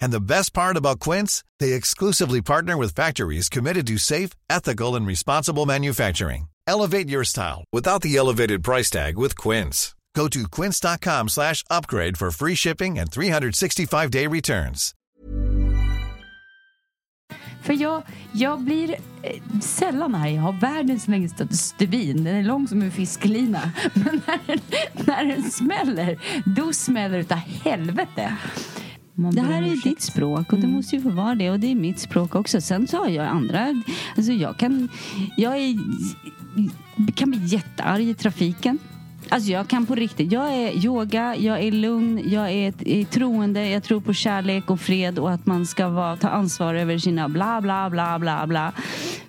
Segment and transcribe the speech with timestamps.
[0.00, 4.96] And the best part about Quince, they exclusively partner with factories committed to safe, ethical,
[4.96, 6.48] and responsible manufacturing.
[6.66, 9.94] Elevate your style without the elevated price tag with Quince.
[10.14, 14.94] Go to quince.com slash upgrade for free shipping and 365-day returns.
[17.62, 18.02] För jag,
[18.32, 20.34] jag blir eh, sällan arg.
[20.34, 22.24] Jag har världens längsta stubin.
[22.24, 23.72] Den är lång som en fisklina.
[23.94, 24.60] Men när den,
[25.06, 26.18] när den smäller,
[26.56, 28.36] då smäller det utav helvete.
[29.16, 31.70] Man Det här är ditt språk och det måste ju få vara det och det
[31.70, 32.60] är mitt språk också.
[32.60, 33.82] Sen så har jag andra,
[34.16, 34.88] alltså jag kan,
[35.36, 35.76] jag är,
[37.14, 38.78] kan bli jättearg i trafiken.
[39.28, 43.68] Alltså jag kan på riktigt, jag är yoga, jag är lugn, jag är, är troende,
[43.68, 47.28] jag tror på kärlek och fred och att man ska vara, ta ansvar över sina
[47.28, 48.72] bla bla bla bla bla.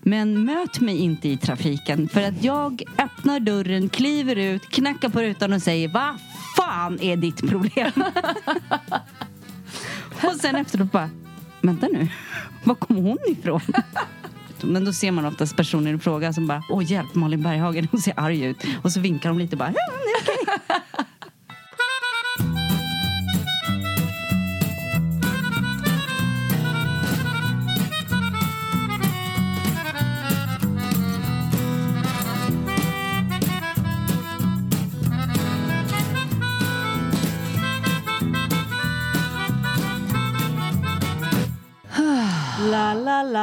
[0.01, 5.21] Men möt mig inte i trafiken för att jag öppnar dörren, kliver ut, knackar på
[5.21, 6.15] rutan och säger vad
[6.57, 7.91] fan är ditt problem?
[10.23, 11.09] Och sen efteråt bara,
[11.61, 12.07] vänta nu,
[12.63, 13.61] var kom hon ifrån?
[14.61, 18.01] Men då ser man oftast personen i fråga som bara, åh hjälp Malin Berghagen, hon
[18.01, 18.57] ser arg ut.
[18.83, 20.53] Och så vinkar de lite bara, ja det är okej.
[20.67, 21.05] Okay.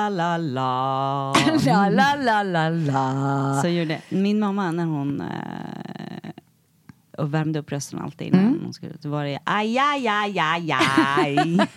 [0.09, 1.33] La la
[1.67, 2.17] la la.
[2.17, 3.61] La, la, la.
[3.63, 6.31] Så gjorde min mamma när hon eh,
[7.19, 8.61] och värmde upp rösten alltid innan Mm.
[8.65, 10.73] hon skulle, så var det aj, aj, aj, aj,
[11.19, 11.59] aj.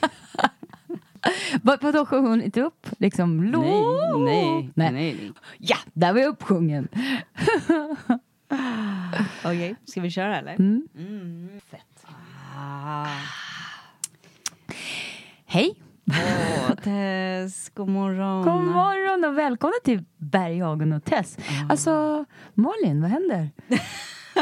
[1.61, 2.87] Vad- Vadå, sjöng hon inte upp?
[2.99, 4.25] Liksom, nej, lå?
[4.25, 4.91] nej, Nej.
[4.91, 5.31] nej.
[5.57, 6.87] Ja, där var jag uppsjungen.
[9.45, 10.53] Okej, ska vi köra eller?
[10.55, 10.87] Mm.
[11.71, 12.05] Fett.
[12.57, 13.07] Ah.
[15.45, 15.75] Hej!
[16.07, 18.43] Åh, Tess, god morgon.
[18.43, 21.37] God morgon och välkomna till Berghagen och Tess.
[21.69, 23.49] Alltså, Malin, vad händer?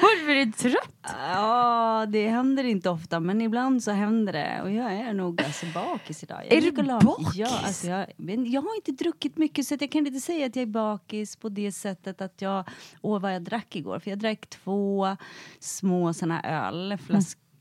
[0.00, 1.14] Varför är du trött?
[1.18, 4.62] Ja, det händer inte ofta, men ibland så händer det.
[4.62, 6.42] Och jag är nog alltså bakis idag.
[6.48, 7.34] Jag Är du bakis?
[7.34, 10.46] Ja, alltså jag, men jag har inte druckit mycket så att jag kan inte säga
[10.46, 12.68] att jag är bakis på det sättet att jag...
[13.02, 13.98] Åh, vad jag drack igår.
[13.98, 15.16] För jag drack två
[15.60, 16.40] små såna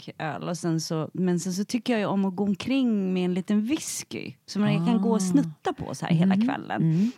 [0.07, 0.49] öl, flasköl.
[0.49, 3.33] Och sen så, men sen så tycker jag ju om att gå omkring med en
[3.33, 4.33] liten whisky.
[4.45, 7.11] Som jag kan gå och snutta på så här hela kvällen.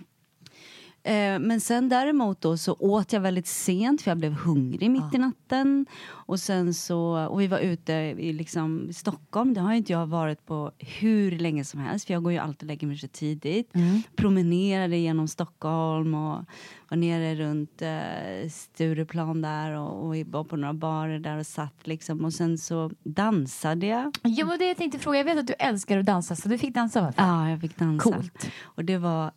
[1.03, 5.13] Eh, men sen däremot då så åt jag väldigt sent för jag blev hungrig mitt
[5.13, 5.85] i natten.
[6.09, 10.07] Och sen så, och vi var ute i liksom Stockholm, det har ju inte jag
[10.07, 13.07] varit på hur länge som helst för jag går ju alltid och lägger mig så
[13.07, 13.73] tidigt.
[14.15, 16.45] Promenerade genom Stockholm och
[16.89, 21.87] var nere runt eh, Stureplan där och, och var på några barer där och satt
[21.87, 22.25] liksom.
[22.25, 24.17] Och sen så dansade jag.
[24.23, 25.17] Ja, men det jag tänkte fråga.
[25.17, 27.21] Jag vet att du älskar att dansa, så du fick dansa varför?
[27.21, 28.11] Ja, jag fick dansa.
[28.11, 28.49] Coolt.
[28.63, 29.31] Och det var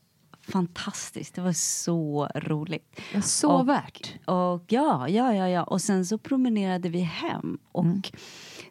[0.53, 1.34] fantastiskt.
[1.34, 3.00] Det var så roligt.
[3.15, 4.15] Ja, så Och- värt.
[4.25, 5.62] Och ja, ja, ja, ja.
[5.62, 7.59] Och sen så promenerade vi hem.
[7.72, 8.03] Och Mm.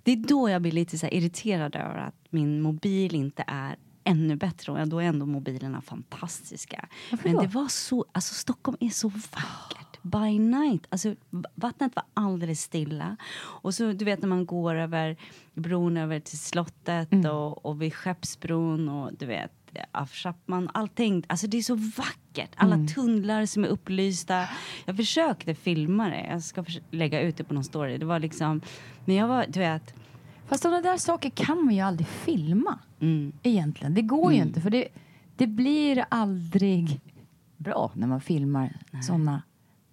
[0.04, 4.36] det är då jag blir lite så irriterad över att min mobil inte är ännu
[4.36, 4.72] bättre.
[4.72, 6.90] Och då är ändå mobilerna fantastiska.
[7.12, 7.42] Varför Men då?
[7.42, 9.73] det var så, alltså Stockholm är så vackert.
[10.04, 10.86] By night.
[10.90, 11.16] Alltså,
[11.56, 13.16] vattnet var alldeles stilla.
[13.38, 15.18] Och så du vet när man går över
[15.54, 17.32] bron över till slottet Mm.
[17.32, 19.52] och, och vid Skeppsbron och du vet
[19.92, 21.24] av Chapman, allting.
[21.28, 22.50] Alltså det är så vackert.
[22.56, 22.88] Alla Mm.
[22.88, 24.46] tunnlar som är upplysta.
[24.86, 26.28] Jag försökte filma det.
[26.30, 27.98] Jag ska lägga ut det på någon story.
[27.98, 28.62] Det var liksom,
[29.06, 29.94] men jag var, du vet.
[30.48, 32.80] Fast sådana där saker kan man ju aldrig filma.
[33.00, 33.32] Mm.
[33.44, 33.94] Egentligen.
[33.94, 34.62] Det går ju inte.
[34.62, 34.88] För det,
[35.38, 37.02] det blir aldrig
[37.58, 39.42] bra när man filmar sådana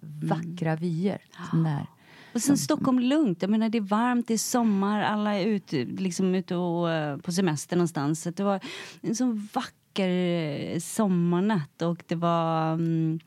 [0.01, 1.21] vackra vyer.
[1.53, 1.87] Där.
[2.33, 3.41] Och sen Stockholm lugnt.
[3.41, 7.17] Jag menar det är varmt, det är sommar, alla är ute, liksom ute och, eh,
[7.17, 8.21] på semester någonstans.
[8.21, 8.59] Så det var
[9.01, 12.73] en så vacker eh, sommarnatt och det var...
[12.73, 13.19] mm,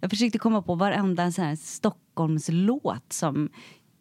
[0.00, 3.48] jag försökte komma på varenda så här Stockholmslåt som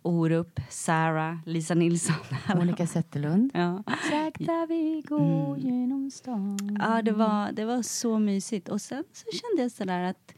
[0.01, 2.16] Orup, Sarah, Lisa Nilsson.
[2.56, 3.51] Monica Zetterlund.
[3.54, 3.83] ja.
[4.12, 6.77] Sakta vi går genom stan.
[6.80, 8.69] Ja, det var, det var så mysigt.
[8.69, 10.36] Och sen så kände jag sådär att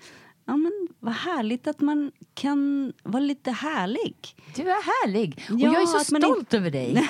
[0.48, 4.16] ja, men vad härligt att man kan vara lite härlig.
[4.56, 5.46] Du är härlig.
[5.52, 7.10] Och Ja, jag är så stolt över dig.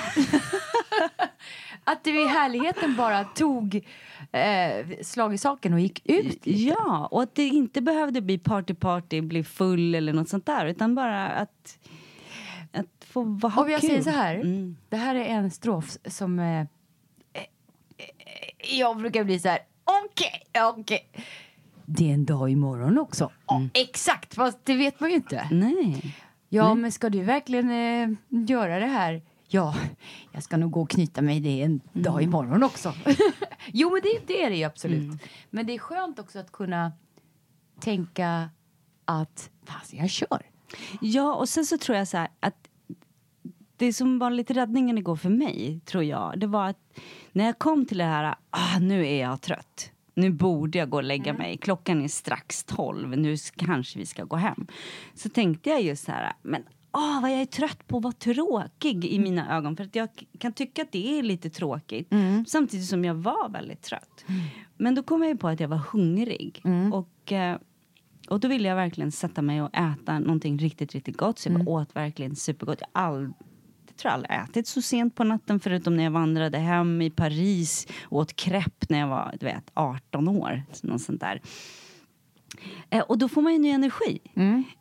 [1.84, 3.74] att du i härligheten bara tog
[4.32, 6.40] eh, slag i saken och gick ut.
[6.46, 10.66] Ja, och att det inte behövde bli party party, bli full eller något sånt där.
[10.66, 11.78] Utan bara att,
[12.72, 13.88] att få vara Och jag kul.
[13.90, 14.76] säger så här, Mm.
[14.88, 16.66] det här är en strof som eh, eh,
[17.98, 19.58] eh, jag brukar bli så här,
[20.04, 20.42] okej,
[20.78, 21.08] okej.
[21.90, 23.30] Det är en dag imorgon också.
[23.46, 25.48] Ja, exakt, fast det vet man ju inte.
[25.50, 26.16] Nej.
[26.48, 28.16] Ja, men ska du verkligen eh,
[28.48, 29.22] göra det här?
[29.48, 29.74] Ja,
[30.32, 32.94] jag ska nog gå och knyta mig det en dag imorgon också.
[33.72, 35.22] jo, men det, det är det ju absolut.
[35.50, 36.92] Men det är skönt också att kunna
[37.80, 38.50] tänka
[39.04, 40.42] att fast jag kör.
[41.00, 42.68] Ja, och sen så tror jag så här att
[43.76, 46.98] det som var lite räddningen igår för mig, tror jag, det var att
[47.32, 49.92] när jag kom till det här, ah, nu är jag trött.
[50.18, 51.56] Nu borde jag gå och lägga mig.
[51.56, 53.18] Klockan är strax tolv.
[53.18, 54.66] Nu kanske vi ska gå hem.
[55.14, 58.12] Så tänkte jag just så här, men ah, vad jag är trött på att vara
[58.12, 59.76] tråkig i mina ögon.
[59.76, 62.12] För att jag kan tycka att det är lite tråkigt.
[62.46, 64.24] Samtidigt som jag var väldigt trött.
[64.76, 66.62] Men då kom jag på att jag var hungrig.
[66.92, 67.58] Och eh,
[68.28, 71.38] och då ville jag verkligen sätta mig och äta någonting riktigt, riktigt gott.
[71.38, 72.82] Så jag åt verkligen supergott.
[72.94, 73.32] Jag har
[73.98, 77.86] jag tror aldrig ätit så sent på natten förutom när jag vandrade hem i Paris
[78.02, 80.62] och åt crepe när jag var du vet, 18 år.
[80.82, 81.40] Något sånt där.
[82.90, 84.18] Eh, och då får man ju ny energi.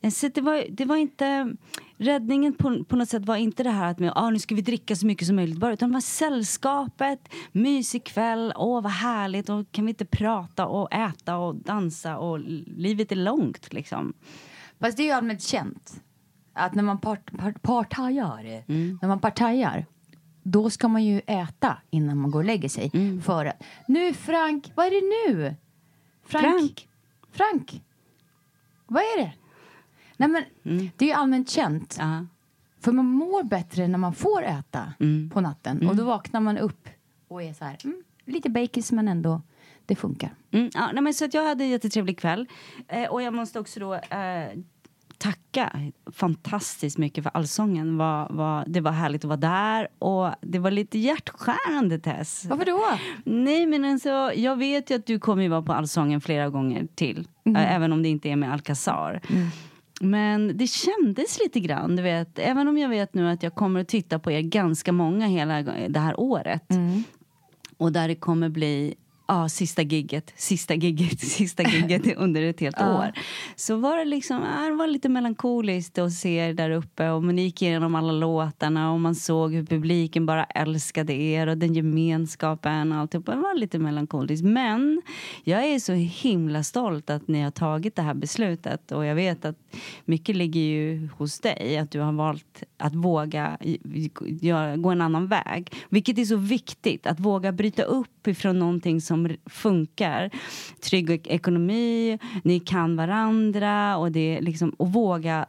[0.02, 1.54] Eh, Så det var, det var inte...
[1.98, 4.62] Räddningen på, på något sätt var inte det här att med, ah, nu ska vi
[4.62, 9.50] dricka så mycket som möjligt bara, utan det var sällskapet, mysig kväll, åh vad härligt,
[9.50, 14.14] och kan vi inte prata och äta och dansa och livet är långt liksom.
[14.80, 16.02] Fast det är ju allmänt känt
[16.58, 18.64] att när man part, part, partajar,
[19.02, 19.86] när man partajar
[20.44, 22.92] då ska man ju äta innan man går och lägger sig.
[23.22, 25.56] För att, nu Frank, vad är det nu?
[26.26, 26.88] Frank.
[27.32, 27.84] Frank,
[28.88, 29.34] vad är det?
[30.18, 30.44] Nej men,
[30.96, 31.96] det är ju allmänt känt.
[32.00, 32.26] Ja.
[32.80, 34.94] För man mår bättre när man får äta
[35.34, 35.90] på natten.
[35.90, 36.90] Och då vaknar man upp
[37.28, 39.42] och är så här, mm, lite bakis men ändå,
[39.86, 40.36] det funkar.
[40.52, 42.48] Mm, ja, nej, men så att jag hade en jättetrevlig kväll.
[42.88, 44.50] Eh, och jag måste också då eh,
[45.18, 45.80] tacka
[46.14, 47.98] fantastiskt mycket för allsången.
[47.98, 52.46] Var, var, det var härligt att vara där och det var lite hjärtskärande Tess.
[52.46, 52.84] Varför då?
[53.26, 56.88] Nej men alltså, jag vet ju att du kommer ju vara på Allsången flera gånger
[56.96, 57.28] till.
[57.46, 59.22] eh, Även om det inte är med Alcazar.
[60.02, 62.40] Men det kändes lite grann, du vet.
[62.40, 65.62] Även om jag vet nu att jag kommer att titta på er ganska många hela
[65.90, 66.64] det här året.
[67.78, 68.96] Och där det kommer bli
[69.28, 73.12] ja, sista gigget, sista gigget, sista gigget under ett helt år.
[73.56, 77.24] Så var det liksom, ja, det var lite melankoliskt att se er där uppe och
[77.24, 81.74] man gick igenom alla låtarna och man såg hur publiken bara älskade er och den
[81.74, 83.26] gemenskapen och alltihop.
[83.26, 84.46] Det var lite melankoliskt.
[84.46, 85.02] Men
[85.44, 89.46] jag är så himla stolt att ni har tagit det här beslutet och jag vet
[89.46, 89.56] att
[90.06, 93.58] mycket ligger ju hos dig, att du har valt att våga
[94.78, 95.72] gå en annan väg.
[95.90, 100.30] Vilket är så viktigt, att våga bryta upp ifrån någonting som r- funkar.
[100.82, 105.46] Trygg ek- ekonomi, ni kan varandra och, det liksom, och våga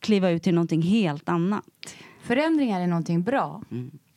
[0.00, 1.64] kliva ut till någonting helt annat.
[2.22, 3.62] Förändringar är någonting bra.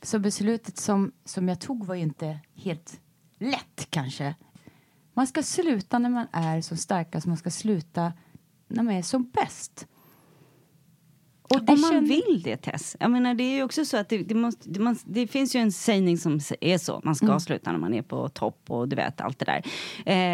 [0.02, 3.00] Så beslutet som, som jag tog var ju inte helt
[3.40, 4.36] lätt kanske.
[5.14, 8.14] Man ska sluta när man är som starkast, man ska sluta
[8.68, 9.88] när man är som bäst.
[11.53, 12.95] Och det Om man kände- vill det, Tess.
[12.99, 15.56] Jag menar, det är ju också så att det, det, måste, det, man, det finns
[15.56, 17.01] ju en sägning som är så.
[17.03, 17.39] Man ska Mm.
[17.39, 19.63] sluta när man är på topp och du vet allt det där.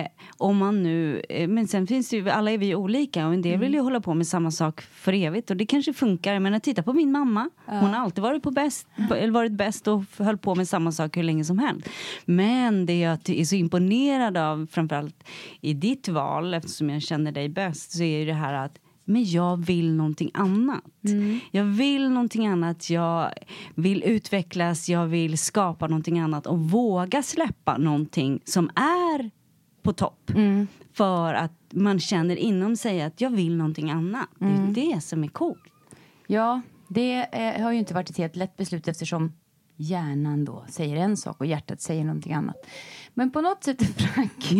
[0.01, 0.07] Eh,
[0.37, 3.41] om man nu, eh, men sen finns det ju, alla är vi olika och en
[3.41, 3.61] del Mm.
[3.61, 6.33] vill ju hålla på med samma sak för evigt och det kanske funkar.
[6.33, 7.49] Jag menar, titta på min mamma.
[7.65, 11.17] Hon har alltid varit, på bäst, eller varit bäst och höll på med samma sak
[11.17, 11.87] hur länge som helst.
[12.25, 15.23] Men det jag är så imponerad av, framförallt
[15.61, 19.23] i ditt val, eftersom jag känner dig bäst, så är ju det här att men
[19.23, 20.83] jag vill någonting annat.
[21.51, 23.31] Jag vill någonting annat, jag
[23.75, 29.31] vill utvecklas, jag vill skapa någonting annat och våga släppa någonting som är
[29.81, 30.31] på topp.
[30.93, 34.29] För att man känner inom sig att jag vill någonting annat.
[34.39, 35.63] Det är det som är coolt.
[36.27, 39.31] Ja, det eh, har ju inte varit ett helt lätt beslut eftersom
[39.75, 42.55] hjärnan då säger en sak och hjärtat säger någonting annat.
[43.13, 44.51] Men på något sätt, Frank,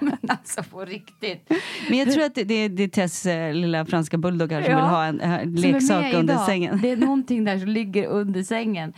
[0.00, 1.50] men alltså på riktigt.
[1.88, 4.76] Men jag tror att det, det, det är Tess eh, lilla franska bulldoggar som Ja,
[4.78, 6.46] vill ha en eh, som är leksak under idag.
[6.46, 6.78] sängen.
[6.82, 8.92] Det är någonting där som ligger under sängen.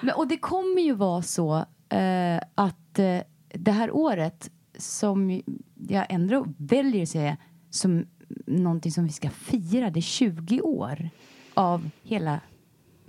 [0.00, 1.56] Men, och det kommer ju vara så
[1.88, 3.18] eh, att eh,
[3.54, 5.42] det här året som
[5.88, 7.36] jag ändå väljer att säga
[7.70, 8.06] som
[8.46, 11.10] någonting som vi ska fira, det är 20 år
[11.54, 12.40] av hela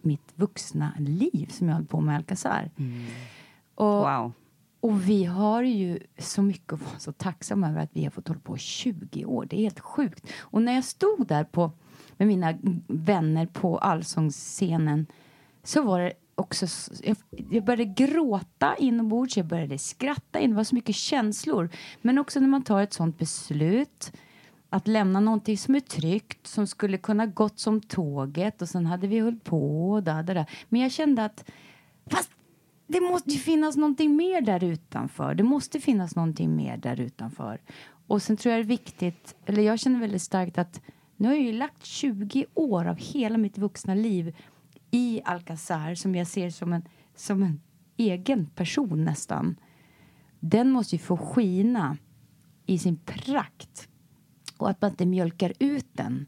[0.03, 2.69] mitt vuxna liv som jag höll på med Alcazar.
[3.75, 4.31] Och, Wow.
[4.79, 8.27] och vi har ju så mycket att vara så tacksamma över att vi har fått
[8.27, 9.45] hålla på i 20 år.
[9.49, 10.27] Det är helt sjukt.
[10.39, 11.71] Och när jag stod där på,
[12.17, 12.53] med mina
[12.87, 15.05] vänner på allsångsscenen
[15.63, 16.67] så var det också...
[17.03, 17.17] Jag,
[17.51, 20.49] jag började gråta inombords, jag började skratta in.
[20.49, 21.69] Det var så mycket känslor.
[22.01, 24.11] Men också när man tar ett sånt beslut
[24.69, 29.07] att lämna någonting som är tryggt, som skulle kunna gått som tåget och sen hade
[29.07, 30.45] vi hållit på och där, där, där.
[30.69, 31.51] Men jag kände att
[32.11, 32.31] fast
[32.87, 35.35] det måste ju finnas någonting mer där utanför.
[35.35, 37.61] Det måste finnas någonting mer där utanför.
[38.07, 40.81] Och sen tror jag det är viktigt, eller jag känner väldigt starkt att
[41.17, 44.35] nu har jag ju lagt 20 år av hela mitt vuxna liv
[44.91, 46.83] i Alcazar som jag ser som en,
[47.15, 47.61] som en
[47.97, 49.55] egen person nästan.
[50.39, 51.97] Den måste ju få skina
[52.65, 53.88] i sin prakt
[54.61, 56.25] och att man inte mjölkar ut den.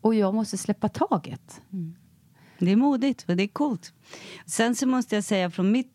[0.00, 1.62] Och jag måste släppa taget.
[1.72, 1.96] Mm.
[2.58, 3.92] Det är modigt och det är coolt.
[4.46, 5.92] Sen så måste jag säga från mitt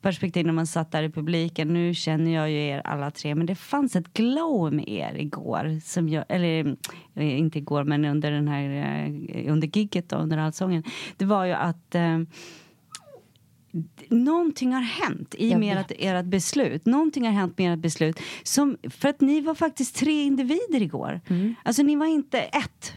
[0.00, 3.46] perspektiv när man satt där i publiken, nu känner jag ju er alla tre, men
[3.46, 6.76] det fanns ett glow med er igår, som jag, eller
[7.14, 10.82] eh, inte igår, men under den här, eh, under gigget då, under allsången.
[11.16, 12.18] Det var ju att eh,
[14.08, 16.86] Någonting har hänt i Jag med ert, ert beslut.
[16.86, 18.20] Någonting har hänt med ert beslut.
[18.42, 21.20] Som, för att ni var faktiskt tre individer igår.
[21.62, 22.92] Alltså ni var inte ett.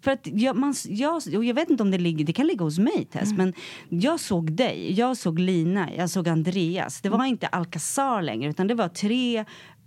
[0.00, 2.64] För att jag, man, jag, och jag vet inte om det ligger, det kan ligga
[2.64, 3.54] hos mig Tess, men
[3.88, 7.00] jag såg dig, jag såg Lina, jag såg Andreas.
[7.00, 9.44] Det var inte Alcazar längre utan det var tre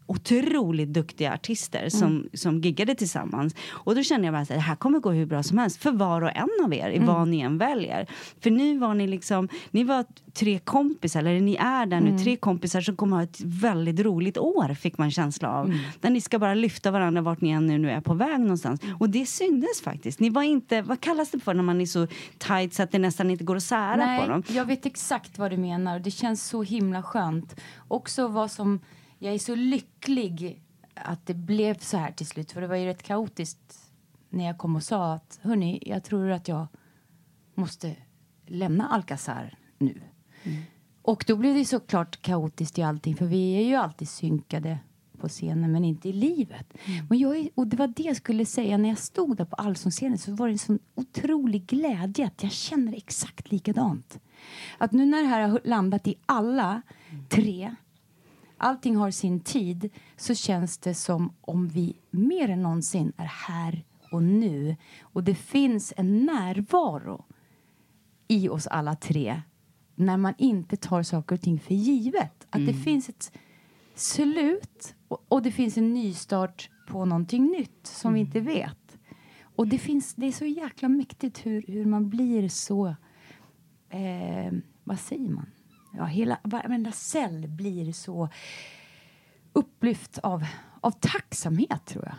[0.07, 3.55] otroligt duktiga artister som, som giggade tillsammans.
[3.69, 5.91] Och då kände jag bara att det här kommer gå hur bra som helst för
[5.91, 8.07] var och en av er, i vad ni än väljer.
[8.39, 12.35] För nu var ni liksom, ni var tre kompisar, eller ni är där nu, tre
[12.35, 15.73] kompisar som kommer ha ett väldigt roligt år fick man känsla av.
[16.01, 18.81] Där ni ska bara lyfta varandra vart ni än nu, är på väg någonstans.
[18.99, 20.19] Och det syndes faktiskt.
[20.19, 22.99] Ni var inte, vad kallas det för när man är så tight så att det
[22.99, 24.43] nästan inte går att sära på dem?
[24.47, 25.99] jag vet exakt vad du menar.
[25.99, 27.55] Det känns så himla skönt.
[27.87, 28.79] Också vad som...
[29.19, 30.61] Jag är så lycklig
[30.93, 32.51] att det blev så här till slut.
[32.51, 33.91] För det var ju rätt kaotiskt
[34.29, 36.67] när jag kom och sa att hörni, jag tror att jag
[37.55, 37.95] måste
[38.45, 40.01] lämna Alcazar nu.
[41.01, 43.15] Och då blev det såklart kaotiskt i allting.
[43.15, 44.79] För vi är ju alltid synkade
[45.17, 46.73] på scenen men inte i livet.
[47.09, 50.17] Men jag och det var det jag skulle säga när jag stod där på allsångsscenen
[50.17, 54.19] så var det en sån otrolig glädje att jag känner exakt likadant.
[54.77, 56.81] Att nu när det här har landat i alla
[57.29, 57.75] tre
[58.57, 63.85] allting har sin tid så känns det som om vi mer än någonsin är här
[64.11, 64.75] och nu.
[65.01, 67.25] Och det finns en närvaro
[68.27, 69.41] i oss alla tre
[69.95, 72.47] när man inte tar saker och ting för givet.
[72.49, 73.31] Att det finns ett
[73.95, 78.97] slut och, och det finns en nystart på någonting nytt som vi inte vet.
[79.41, 82.95] Och det, finns, det är så jäkla mäktigt hur, hur man blir så...
[83.89, 85.45] Eh, vad säger man?
[85.91, 88.29] Ja, hela, varenda cell blir så
[89.53, 90.45] upplyft av,
[90.81, 92.15] av tacksamhet, tror jag.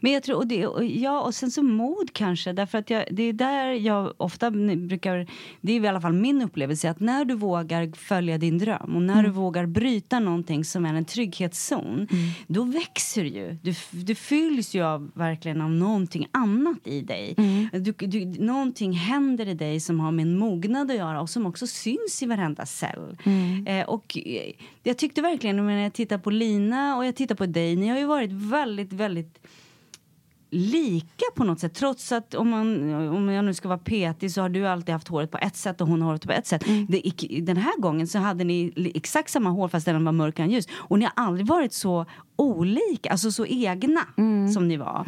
[0.00, 3.04] Men jag tror, och det, och ja, och sen så mod kanske, därför att jag,
[3.10, 5.26] det är där jag ofta brukar,
[5.60, 9.02] det är i alla fall min upplevelse, att när du vågar följa din dröm och
[9.02, 12.08] när du vågar bryta någonting som är en trygghetszon,
[12.46, 13.58] då växer ju.
[13.62, 17.34] Du, du fylls ju av, verkligen av någonting annat i dig.
[17.72, 21.46] Du, du, någonting händer i dig som har med en mognad att göra och som
[21.46, 23.16] också syns i varenda cell.
[23.66, 24.18] Eh, och
[24.82, 27.98] jag tyckte verkligen, när jag tittar på Lina och jag tittar på dig, ni har
[27.98, 29.38] ju varit väldigt, väldigt
[30.50, 31.74] lika på något sätt.
[31.74, 35.08] Trots att om, man, om jag nu ska vara petig så har du alltid haft
[35.08, 36.64] håret på ett sätt och hon har håret på ett sätt.
[36.88, 40.44] Det, i- den här gången så hade ni exakt samma hår fast den var mörkare
[40.46, 40.66] än ljus.
[40.72, 44.00] Och ni har aldrig varit så olika, alltså så egna
[44.54, 45.04] som ni var.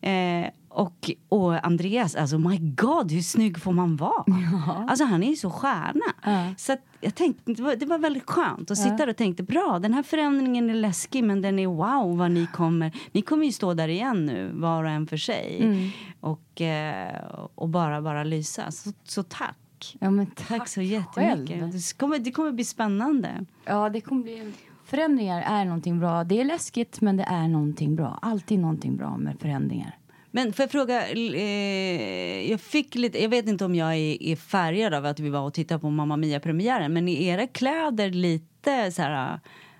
[0.00, 4.24] Eh, och, och Andreas, alltså my god hur snygg får man vara?
[4.88, 6.54] Alltså han är ju så stjärna.
[6.56, 9.42] Så att jag tänkte, det, var, det var väldigt skönt att sitta där och tänkte
[9.42, 13.44] bra den här förändringen är läskig men den är wow vad ni kommer, ni kommer
[13.46, 15.92] ju stå där igen nu var och en för sig.
[16.20, 18.70] Och, eh, och bara, bara lysa.
[18.70, 19.56] Så, så tack.
[19.98, 21.48] Ja, men Tack så jättemycket.
[21.58, 21.72] själv.
[21.72, 23.44] Det kommer, det kommer bli spännande.
[23.64, 24.52] Ja, det kommer bli...
[24.84, 26.24] Förändringar är någonting bra.
[26.24, 28.18] Det är läskigt, men det är någonting bra.
[28.22, 29.98] Alltid någonting bra med förändringar.
[30.36, 34.36] Men får jag fråga, eh, jag fick lite, jag vet inte om jag är, är
[34.36, 38.92] färgad av att vi var och tittade på Mamma Mia-premiären, men är era kläder lite
[38.92, 39.34] så här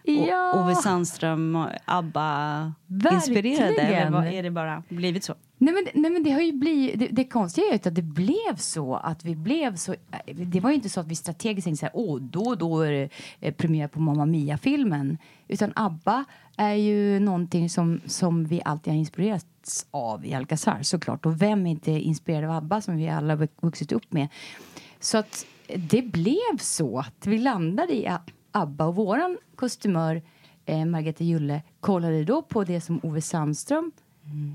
[0.07, 0.63] O- Ja.
[0.65, 3.81] Ove Sandström och ABBA-inspirerade?
[3.83, 5.35] Eller är det bara blivit så?
[5.59, 6.99] Nej men, nej, men det har ju blivit...
[6.99, 8.95] Det, det konstiga är ju att det blev så.
[8.95, 9.95] Att vi blev så...
[10.35, 12.81] Det var ju inte så att vi strategiskt tänkte så här, åh, då och då
[12.81, 13.09] är det
[13.41, 15.19] eh, premiär på Mamma Mia-filmen.
[15.49, 16.25] Utan ABBA
[16.57, 21.27] är ju någonting som, som vi alltid har inspirerats inspirerats av i Alcazar såklart.
[21.27, 24.29] Och vem är inte inspirerad av ABBA som vi alla vux- vuxit upp med?
[25.01, 28.09] Så att det blev så att vi landade i
[28.53, 30.23] ABBA och våran kostymör
[30.67, 33.93] eh, Margareta Julle kollade då på det som Ove Sandström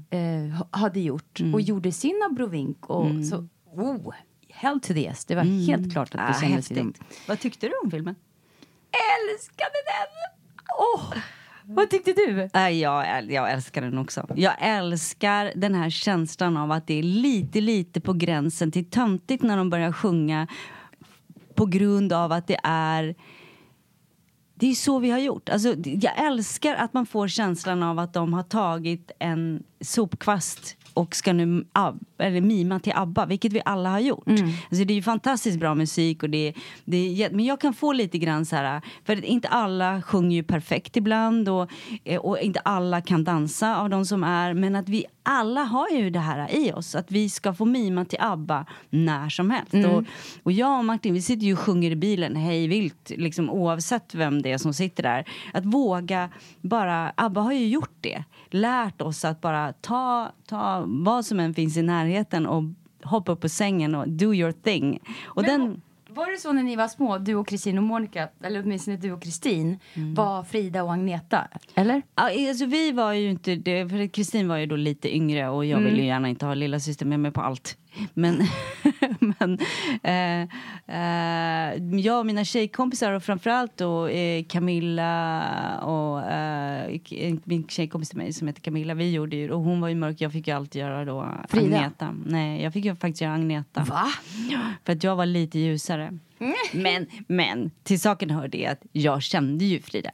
[0.09, 4.13] eh, ha- hade gjort och gjorde sin Abrovink och så, oh,
[4.49, 5.25] hell to the yes.
[5.25, 6.93] Det var helt klart att det Ah, kändes som
[7.27, 8.15] Vad tyckte du om filmen?
[8.91, 10.37] älskade den!
[10.79, 11.13] Åh!
[11.71, 12.49] Vad tyckte du?
[12.53, 14.27] Äh, jag, jag älskar den också.
[14.35, 19.43] Jag älskar den här känslan av att det är lite, lite på gränsen till töntigt
[19.43, 20.47] när de börjar sjunga
[21.55, 23.15] på grund av att det är
[24.55, 25.49] det är så vi har gjort.
[25.49, 31.15] Alltså, jag älskar att man får känslan av att de har tagit en sopkvast och
[31.15, 34.27] ska nu ab, eller mima till ABBA, vilket vi alla har gjort.
[34.69, 36.53] Alltså, det är ju fantastiskt bra musik, och det,
[36.85, 40.43] det är, men jag kan få lite grann så här, för inte alla sjunger ju
[40.43, 41.71] perfekt ibland och,
[42.03, 45.89] eh, och inte alla kan dansa av de som är, men att vi alla har
[45.89, 49.73] ju det här i oss, att vi ska få mima till ABBA när som helst.
[49.73, 50.03] Och,
[50.43, 54.15] och jag och Martin, vi sitter ju och sjunger i bilen hej vilt, liksom, oavsett
[54.15, 55.25] vem det är som sitter där.
[55.53, 56.29] Att våga
[56.61, 61.53] bara, ABBA har ju gjort det, lärt oss att bara ta, ta vad som än
[61.53, 62.63] finns i närheten och
[63.03, 64.99] hoppa upp på sängen och do your thing.
[65.25, 65.81] Och den...
[66.11, 69.11] Var det så när ni var små, du och Kristin och Monica, eller åtminstone du
[69.11, 70.15] och Kristin, Mm.
[70.15, 71.47] var Frida och Agneta?
[71.75, 72.01] Eller?
[72.15, 75.79] Alltså vi var ju inte det, för Kristin var ju då lite yngre och jag
[75.79, 77.77] ville ju gärna inte ha lilla syster med mig på allt.
[78.13, 78.43] Men,
[79.19, 79.59] men
[80.03, 80.41] eh,
[80.87, 88.09] eh, jag och mina tjejkompisar och framförallt då eh, Camilla och eh, k- min tjejkompis
[88.09, 90.47] till mig som heter Camilla, vi gjorde ju, och hon var ju mörk, jag fick
[90.47, 91.77] ju alltid göra då Frida?
[91.77, 92.15] Agneta.
[92.25, 93.83] Nej, jag fick ju faktiskt göra Agneta.
[93.83, 94.07] Va?
[94.85, 96.17] För att jag var lite ljusare.
[96.73, 100.11] Men, men till saken hör det att jag kände ju Frida.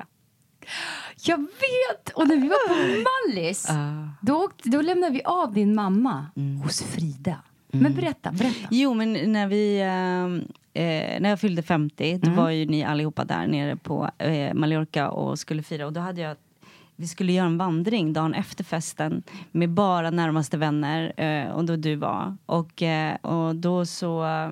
[1.26, 2.10] Jag vet!
[2.16, 3.04] Och när vi var på
[3.34, 3.68] Mallis,
[4.22, 6.58] då, åkte, då lämnade vi av din mamma Mm.
[6.62, 7.36] hos Frida.
[7.82, 8.68] Men berätta, berätta.
[8.72, 9.82] Jo, men när vi...
[9.82, 10.44] ehm,
[10.78, 15.10] Eh, när jag fyllde 50, då var ju ni allihopa där nere på eh, Mallorca
[15.10, 15.86] och skulle fira.
[15.86, 16.36] Och då hade jag...
[16.96, 21.76] Vi skulle göra en vandring dagen efter festen med bara närmaste vänner, eh, och då
[21.76, 22.38] du var.
[22.46, 24.50] Och, eh, och då så eh,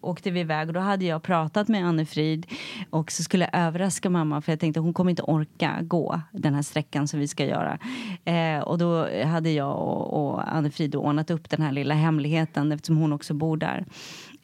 [0.00, 2.46] åkte vi iväg och då hade jag pratat med Anne-Frid
[2.90, 6.54] och så skulle jag överraska mamma för jag tänkte hon kommer inte orka gå den
[6.54, 7.78] här sträckan som vi ska göra.
[8.24, 12.96] Eh, och då hade jag och, och Anne-Frid ordnat upp den här lilla hemligheten eftersom
[12.96, 13.84] hon också bor där.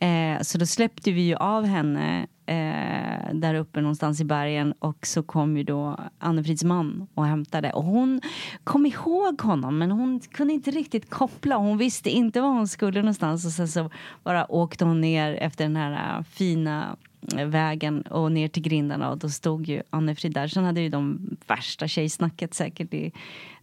[0.03, 5.07] Eh, så då släppte vi ju av henne eh, där uppe någonstans i bergen och
[5.07, 7.73] så kom ju då Anne-Frids man och hämtade.
[7.73, 8.21] Och hon
[8.65, 11.57] kom ihåg honom men hon kunde inte riktigt koppla.
[11.57, 13.91] Hon visste inte var hon skulle någonstans och sen så
[14.23, 16.97] bara åkte hon ner efter den här eh, fina
[17.37, 20.49] eh, vägen och ner till grindarna och då stod ju Anne-Frid där.
[20.49, 23.13] Sen hade ju de värsta tjejsnacket säkert i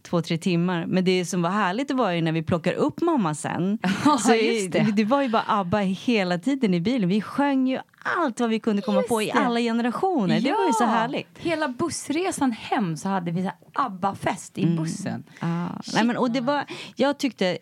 [0.02, 0.86] två, tre timmar.
[0.86, 3.78] Men det som var härligt var ju när vi plockar upp mamma sen.
[4.04, 4.92] Ja, så just det.
[4.92, 5.04] det.
[5.04, 7.08] var ju bara ABBA hela tiden i bilen.
[7.08, 7.78] Vi sjöng ju
[8.18, 10.40] allt vad vi kunde komma Just på i alla generationer.
[10.40, 11.28] Det var ju så härligt.
[11.38, 14.72] Hela bussresan hem så hade vi ABBA-fest Mm.
[14.74, 15.24] i bussen.
[15.40, 15.68] Ja.
[15.94, 16.64] Nej, men, och det var,
[16.96, 17.58] jag tyckte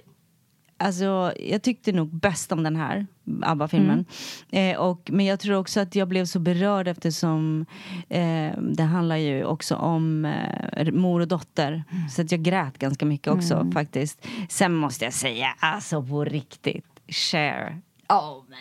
[0.81, 3.07] Alltså, jag tyckte nog bäst om den här
[3.43, 4.05] ABBA-filmen.
[4.51, 7.67] Eh, och, men jag tror också att jag blev så berörd eftersom
[8.09, 11.85] eh, det handlar ju också om eh, mor och dotter.
[12.11, 14.27] Så att jag grät ganska mycket också faktiskt.
[14.49, 17.81] Sen måste jag säga, alltså på riktigt, Cher.
[18.09, 18.59] Ja, men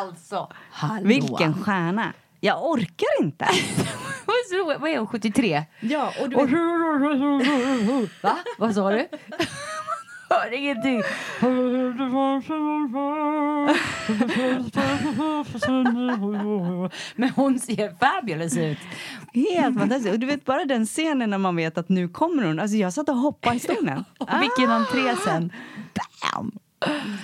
[0.00, 0.52] alltså.
[0.70, 1.06] Hallå.
[1.08, 2.12] Vilken stjärna!
[2.40, 3.44] Jag orkar inte.
[4.26, 5.64] Vad är så- Vad är hon, 73?
[5.80, 6.36] ja, och du
[8.22, 8.36] Va?
[8.58, 9.08] Vad sa du?
[10.42, 11.02] Hör ingenting.
[17.16, 18.78] Men hon ser fabulous ut.
[19.34, 20.12] Helt fantastiskt.
[20.12, 22.60] Och du vet bara den scenen när man vet att nu kommer hon.
[22.60, 24.04] Alltså jag satt och hoppade i stolen.
[24.18, 25.52] Och vilken entré sen.
[25.94, 26.52] Bam!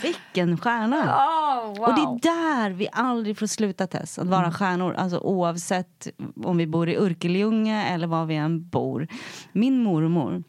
[0.03, 1.17] Vilken stjärna!
[1.17, 1.89] Oh, wow.
[1.89, 4.95] Och det är där vi aldrig får sluta Tess, att vara stjärnor.
[4.95, 6.09] Alltså oavsett
[6.45, 9.09] om vi bor i Örkelljunga eller var vi än bor.
[9.53, 10.43] Min mormor,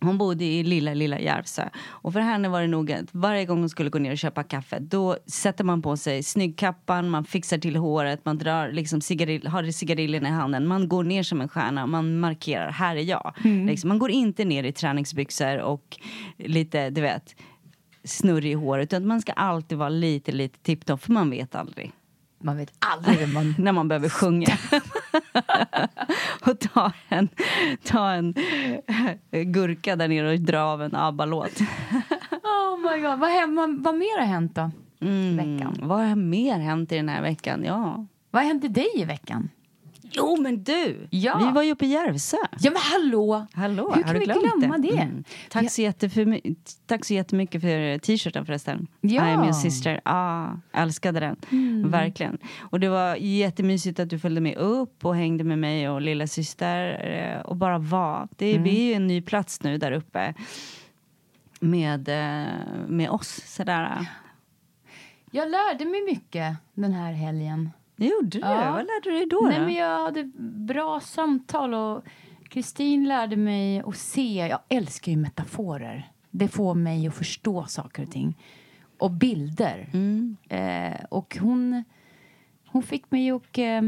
[0.00, 1.68] hon bodde i lilla, lilla Järvsö.
[1.88, 4.42] Och för henne var det nog att varje gång hon skulle gå ner och köpa
[4.42, 9.46] kaffe då sätter man på sig snyggkappan, man fixar till håret, man drar liksom cigarill,
[9.46, 10.66] har cigarillerna i handen.
[10.66, 13.34] Man går ner som en stjärna, man markerar, här är jag.
[13.44, 15.98] Liksom, man går inte ner i träningsbyxor och
[16.36, 17.36] lite, du vet,
[18.04, 18.92] snurrig i håret.
[18.92, 21.92] Utan man ska alltid vara lite, lite tipptopp, för man vet aldrig
[22.44, 23.54] Man vet aldrig man...
[23.58, 24.46] när man behöver sjunga.
[26.46, 27.28] och ta en,
[27.84, 28.34] ta en
[29.30, 31.60] gurka där nere och dra av en ABBA-låt.
[32.42, 33.18] Oh my god.
[33.18, 34.70] Vad, hem, vad, vad mer har hänt då?
[35.00, 35.78] Mm, Veckan.
[35.82, 37.64] Vad har mer hänt i den här veckan?
[37.64, 38.06] Ja.
[38.30, 39.48] Vad hände dig i veckan?
[40.16, 41.06] Jo, men du!
[41.10, 41.38] Ja.
[41.38, 42.36] Vi var ju uppe i Järvsö.
[42.60, 43.46] Ja men hallå!
[43.52, 44.98] Hallå, Hur kan du vi glömma det?
[44.98, 45.24] Mm.
[45.50, 46.40] Tack, så jätteför,
[46.86, 48.86] tack så jättemycket för t-shirten förresten.
[49.00, 49.28] Ja.
[49.28, 50.00] I am your sister.
[50.04, 51.36] Ah, älskade den.
[51.52, 51.90] Mm.
[51.90, 52.38] Verkligen.
[52.60, 56.26] Och det var jättemysigt att du följde med upp och hängde med mig och lilla
[56.26, 58.28] syster eh, och bara var.
[58.36, 58.62] Det Mm.
[58.62, 60.34] blir ju en ny plats nu där uppe
[61.60, 62.52] med, eh,
[62.88, 63.40] med oss.
[63.46, 64.06] Sådär.
[65.30, 67.70] Jag lärde mig mycket den här helgen.
[67.96, 68.38] Det gjorde du?
[68.38, 68.70] Ja.
[68.72, 69.40] Vad lärde du dig då?
[69.40, 69.64] Nej, då?
[69.64, 72.04] men jag hade bra samtal och
[72.48, 74.46] Kristin lärde mig att se.
[74.50, 76.10] Jag älskar ju metaforer.
[76.30, 78.38] Det får mig att förstå saker och ting.
[78.98, 79.88] Och bilder.
[79.92, 80.36] Mm.
[80.48, 81.84] Eh, och hon,
[82.66, 83.82] hon fick mig att eh,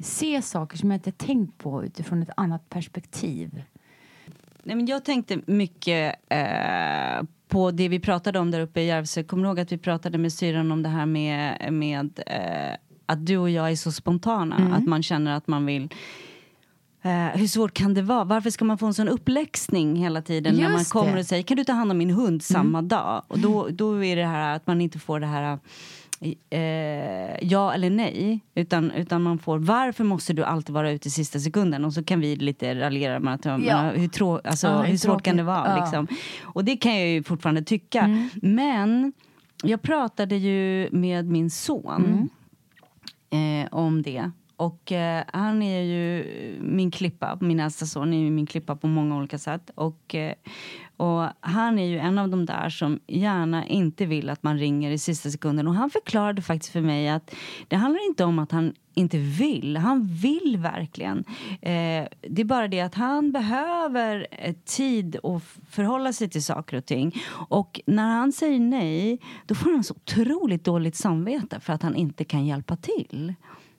[0.00, 3.62] se saker som jag inte tänkt på utifrån ett annat perspektiv.
[4.62, 9.22] Nej, men jag tänkte mycket eh, på det vi pratade om där uppe i Järvsö.
[9.22, 13.26] Kommer du ihåg att vi pratade med syrran om det här med, med eh, att
[13.26, 14.76] du och jag är så spontana?
[14.76, 15.88] Att man känner att man vill
[17.04, 18.24] Eh, hur svårt kan det vara?
[18.24, 21.20] Varför ska man få en sån uppläxning hela tiden när man Just kommer det.
[21.20, 23.22] och säger kan du ta hand om min hund samma dag?
[23.28, 25.58] Och då, då är det här att man inte får det här
[26.50, 28.40] eh, ja eller nej.
[28.54, 31.84] Utan, utan man får varför måste du alltid vara ute i sista sekunden?
[31.84, 33.58] Och så kan vi lite raljera med att ja.
[33.58, 35.68] men hur, trå, alltså, Ja, hur hur svårt kan det vara?
[35.68, 35.84] Ja.
[35.84, 36.06] Liksom?
[36.42, 38.28] Och det kan jag ju fortfarande tycka.
[38.34, 39.12] Men
[39.62, 42.28] jag pratade ju med min son
[43.30, 44.30] eh, om det.
[44.56, 46.24] Och eh, han är ju
[46.60, 49.70] min klippa, min äldsta son är ju min klippa på många olika sätt.
[49.74, 50.34] Och, eh,
[50.96, 54.90] och han är ju en av de där som gärna inte vill att man ringer
[54.90, 55.68] i sista sekunden.
[55.68, 57.34] Och han förklarade faktiskt för mig att
[57.68, 59.76] det handlar inte om att han inte vill.
[59.76, 61.18] Han vill verkligen.
[61.50, 66.76] Eh, det är bara det att han behöver eh, tid att förhålla sig till saker
[66.76, 67.14] och ting.
[67.48, 71.96] Och när han säger nej, då får han så otroligt dåligt samvete för att han
[71.96, 73.34] inte kan hjälpa till.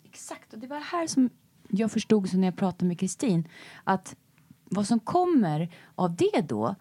[0.06, 1.30] Exakt, och det var här som
[1.68, 3.48] jag förstod så när jag pratade med Kristin
[3.84, 4.16] att
[4.70, 6.76] vad som kommer av det då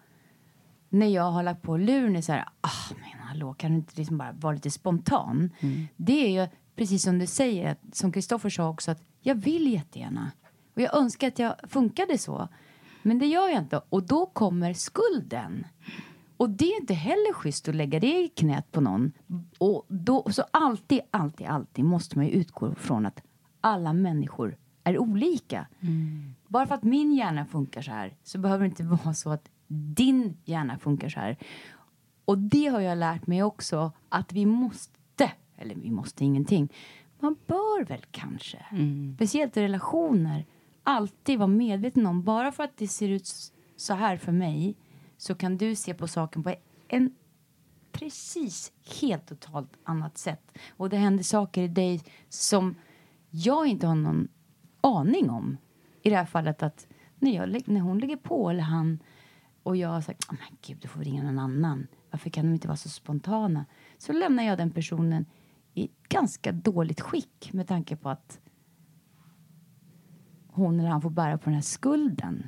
[0.95, 3.93] när jag har lagt på luren är så här, ah men hallå, kan du inte
[3.95, 5.49] liksom bara vara lite spontan?
[5.95, 10.31] Det är ju precis som du säger, som Kristoffer sa också, att jag vill jättegärna.
[10.73, 12.47] Och jag önskar att jag funkade så.
[13.03, 13.81] Men det gör jag inte.
[13.89, 15.65] Och då kommer skulden.
[16.37, 19.11] Och det är inte heller schysst att lägga det i knät på någon.
[19.57, 23.21] Och då, så alltid, alltid, alltid måste man ju utgå från att
[23.61, 25.67] alla människor är olika.
[26.47, 29.49] Bara för att min hjärna funkar så här så behöver det inte vara så att
[29.67, 31.37] din hjärna funkar så här.
[32.25, 36.73] Och det har jag lärt mig också att vi måste, eller vi måste ingenting,
[37.19, 38.65] man bör väl kanske,
[39.15, 40.45] speciellt i relationer,
[40.83, 43.29] alltid vara medveten om, bara för att det ser ut
[43.75, 44.75] så här för mig
[45.17, 46.55] så kan du se på saken på
[46.87, 47.15] en
[47.91, 50.57] precis helt totalt annat sätt.
[50.69, 52.75] Och det händer saker i dig som
[53.29, 54.27] jag inte har någon
[54.81, 55.57] aning om.
[56.01, 56.87] I det här fallet att
[57.19, 58.99] när, jag, när hon lägger på eller han
[59.65, 61.87] och jag har sagt, oh, men gud, du får ringa någon annan.
[62.11, 63.65] Varför kan de inte vara så spontana?
[63.97, 65.25] Så lämnar jag den personen
[65.73, 68.39] i ganska dåligt skick med tanke på att
[70.47, 72.47] hon eller han får bära på den här skulden.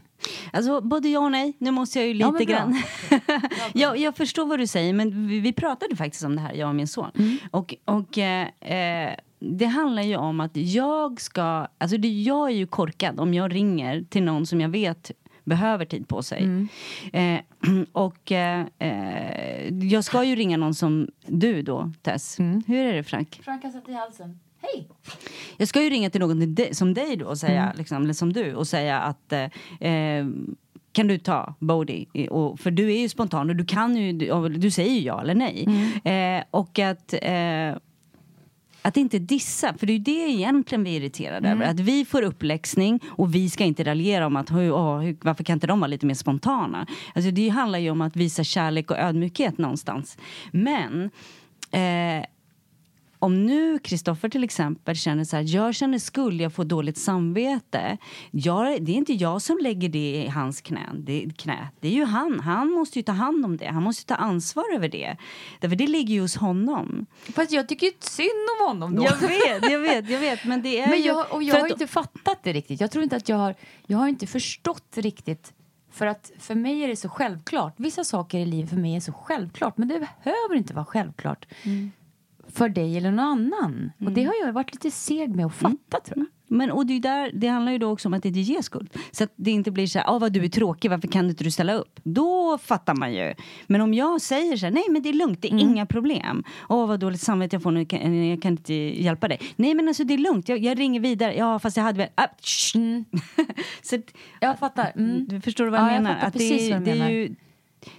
[0.53, 1.53] Alltså både ja och nej.
[1.59, 2.55] Nu måste jag ju Ja, lite bra.
[2.55, 2.81] grann...
[3.73, 6.69] jag, jag förstår vad du säger, men vi, vi pratade faktiskt om det här, jag
[6.69, 7.11] och min son.
[7.15, 7.37] Mm.
[7.51, 11.67] Och, och eh, eh, det handlar ju om att jag ska...
[11.77, 15.11] Alltså det, jag är ju korkad om jag ringer till någon som jag vet
[15.47, 16.43] behöver tid på sig.
[16.43, 16.67] Mm.
[17.13, 17.41] Eh,
[17.91, 18.65] och eh,
[19.83, 22.39] jag ska ju ringa någon som du då, Tess.
[22.39, 22.63] Mm.
[22.67, 23.39] Hur är det Frank?
[23.43, 24.39] Frank har satt i halsen.
[24.61, 24.87] Hej!
[25.57, 27.77] Jag ska ju ringa till någon som dig då och säga, Mm.
[27.77, 30.25] liksom, eller som du och säga att eh, eh,
[30.91, 32.27] kan du ta Bodhi?
[32.29, 35.21] Och, för du är ju spontan och du kan ju, du, du säger ju ja
[35.21, 35.65] eller nej.
[36.03, 36.39] Mm.
[36.39, 37.75] Eh, och att eh,
[38.87, 41.61] att inte dissa, för det är ju det egentligen vi är irriterade Mm.
[41.61, 41.71] över.
[41.71, 45.53] Att vi får uppläxning och vi ska inte raljera om att hur, hur, varför kan
[45.53, 46.87] inte de vara lite mer spontana?
[47.15, 50.17] Alltså det handlar ju om att visa kärlek och ödmjukhet någonstans.
[50.51, 51.09] Men
[51.71, 52.25] eh,
[53.19, 57.97] om nu Kristoffer till exempel känner så här, jag känner skuld, jag får dåligt samvete.
[58.31, 60.89] Jag, det är inte jag som lägger det i hans knä.
[60.99, 61.67] Det, knä.
[61.79, 62.39] det är ju han.
[62.39, 63.67] Han måste ju ta hand om det.
[63.67, 65.17] Han måste ta ansvar över det.
[65.59, 67.05] Därför det ligger ju hos honom.
[67.33, 69.03] Fast jag tycker ju synd om honom då.
[69.03, 70.45] Jag vet, jag vet, jag vet.
[70.45, 72.81] Men det är Men jag, och jag har att- inte fattat det riktigt.
[72.81, 73.55] Jag tror inte att jag har,
[73.87, 75.53] jag har inte förstått riktigt.
[75.91, 77.73] För att för mig är det så självklart.
[77.77, 79.77] Vissa saker i livet för mig är så självklart.
[79.77, 81.45] Men det behöver inte vara självklart.
[81.63, 81.91] Mm.
[82.57, 83.91] För dig eller någon annan.
[84.05, 86.25] Och det har jag varit lite seg med att fatta tror jag.
[86.49, 88.89] Men, och det, är där, det handlar ju då också om att inte ge skuld.
[89.11, 91.43] Så att det inte blir så här, ah, vad du är tråkig, varför kan inte
[91.43, 91.99] du ställa upp?
[92.03, 93.33] Då fattar man ju.
[93.67, 96.43] Men om jag säger så här, nej men det är lugnt, det är inga problem.
[96.69, 99.39] Åh vad dåligt samvete jag får nu, jag kan, jag kan inte hjälpa dig.
[99.55, 101.35] Nej men alltså det är lugnt, jag, jag ringer vidare.
[101.35, 102.09] Ja fast jag hade väl...
[102.15, 102.27] Ah,
[103.81, 104.91] så att, Jag fattar.
[104.95, 105.27] Mm.
[105.27, 106.15] Du förstår vad jag Ja, jag menar?
[106.15, 107.35] fattar att det, du det är ju,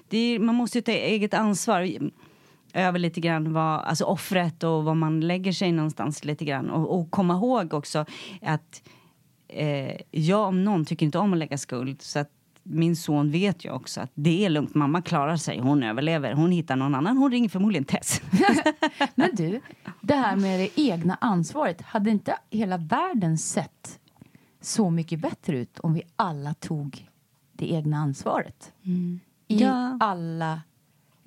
[0.08, 2.10] det är, man måste ju ta eget ansvar
[2.72, 6.70] över lite grann vad, alltså offret och var man lägger sig någonstans lite grann.
[6.70, 8.04] Och, och komma ihåg också
[8.42, 8.83] att
[9.48, 12.02] eh, jag om någon tycker inte om att lägga skuld.
[12.02, 12.31] Så att
[12.62, 16.33] min son vet ju också att det är lugnt, mamma klarar sig, hon överlever.
[16.33, 18.22] Hon hittar någon annan, hon ringer förmodligen Tess.
[19.14, 19.61] Men du,
[20.00, 21.83] det här med det egna ansvaret.
[21.83, 23.98] Hade inte hela världen sett
[24.61, 27.09] så mycket bättre ut om vi alla tog
[27.52, 28.72] det egna ansvaret?
[28.83, 29.20] I Mm.
[29.46, 29.96] Ja.
[30.00, 30.61] alla,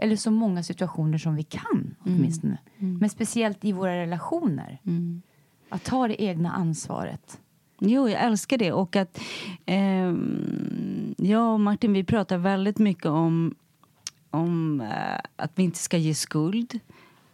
[0.02, 2.58] eller så många situationer som vi kan åtminstone.
[2.78, 4.80] Men speciellt i våra relationer.
[5.70, 7.40] Att ta det egna ansvaret.
[7.80, 8.72] Jo, jag älskar det.
[8.72, 9.20] Och att
[9.66, 13.56] ehm, jag och Martin vi pratar väldigt mycket om,
[14.30, 16.80] om eh, att vi inte ska ge skuld.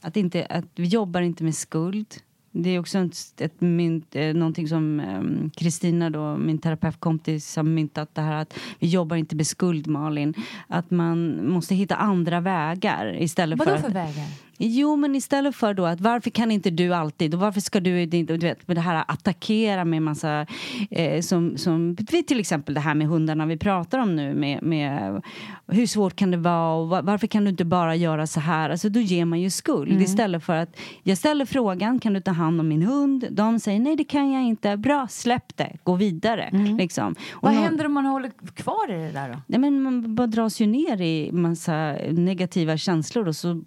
[0.01, 2.15] Att, inte, att vi jobbar inte med skuld.
[2.51, 7.63] Det är också ett, ett mynt, eh, någonting som ehm, Kristina, då, min terapeutkompis, har
[7.63, 8.15] myntat.
[8.15, 10.33] Det här att vi jobbar inte med skuld, Malin.
[10.67, 13.95] Att man måste hitta andra vägar istället Vadå för för att...
[13.95, 14.46] vägar?
[14.57, 18.05] Jo, men istället för då att varför kan inte du alltid och varför ska du,
[18.05, 20.45] du vet, med det här attackera med massa,
[20.89, 21.95] eh, som, som
[22.27, 25.21] till exempel det här med hundarna vi pratar om nu med, med
[25.67, 28.69] hur svårt kan det vara och var, varför kan du inte bara göra så här?
[28.69, 32.31] Alltså då ger man ju skuld istället för att jag ställer frågan, kan du ta
[32.31, 33.27] hand om min hund?
[33.31, 34.77] De säger nej, det kan jag inte.
[34.77, 36.49] Bra, släpp det, gå vidare.
[36.77, 37.15] Liksom.
[37.31, 39.41] Och Vad händer om man håller kvar i det där då?
[39.47, 43.27] Nej, men man bara dras ju ner i massa negativa känslor.
[43.27, 43.61] Och så,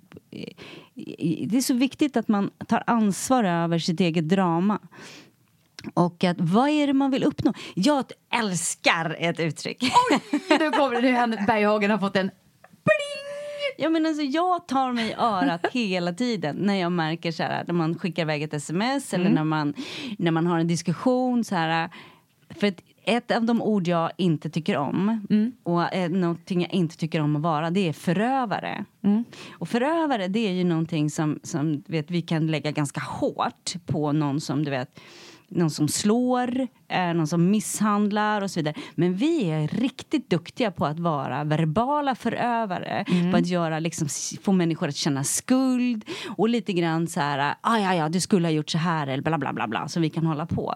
[1.46, 4.78] det är så viktigt att man tar ansvar över sitt eget drama.
[5.94, 7.52] Och att, vad är det man vill uppnå?
[7.74, 9.82] Jag älskar ett uttryck.
[10.50, 12.30] Nu kommer det, Henrik Berghagen har fått en
[13.78, 17.64] Ja, men alltså, jag tar mig i örat hela tiden när jag märker så här,
[17.66, 19.74] när man skickar iväg ett sms eller när man,
[20.18, 21.44] när man har en diskussion.
[21.44, 21.90] Så här,
[22.50, 25.26] för att ett av de ord jag inte tycker om
[25.62, 28.84] och eh, någonting jag inte tycker om att vara det är förövare.
[29.58, 34.12] Och förövare det är ju någonting som, som vet, vi kan lägga ganska hårt på
[34.12, 35.00] någon som du vet
[35.48, 38.74] någon som slår, eh, någon som misshandlar och så vidare.
[38.94, 43.05] Men vi är riktigt duktiga på att vara verbala förövare.
[43.31, 44.09] På att göra, liksom,
[44.42, 46.05] få människor att känna skuld
[46.37, 49.22] och lite grann så här, ah, ja, ja, du skulle ha gjort så här eller
[49.22, 49.88] bla, bla, bla, bla.
[49.88, 50.74] Så vi kan hålla på.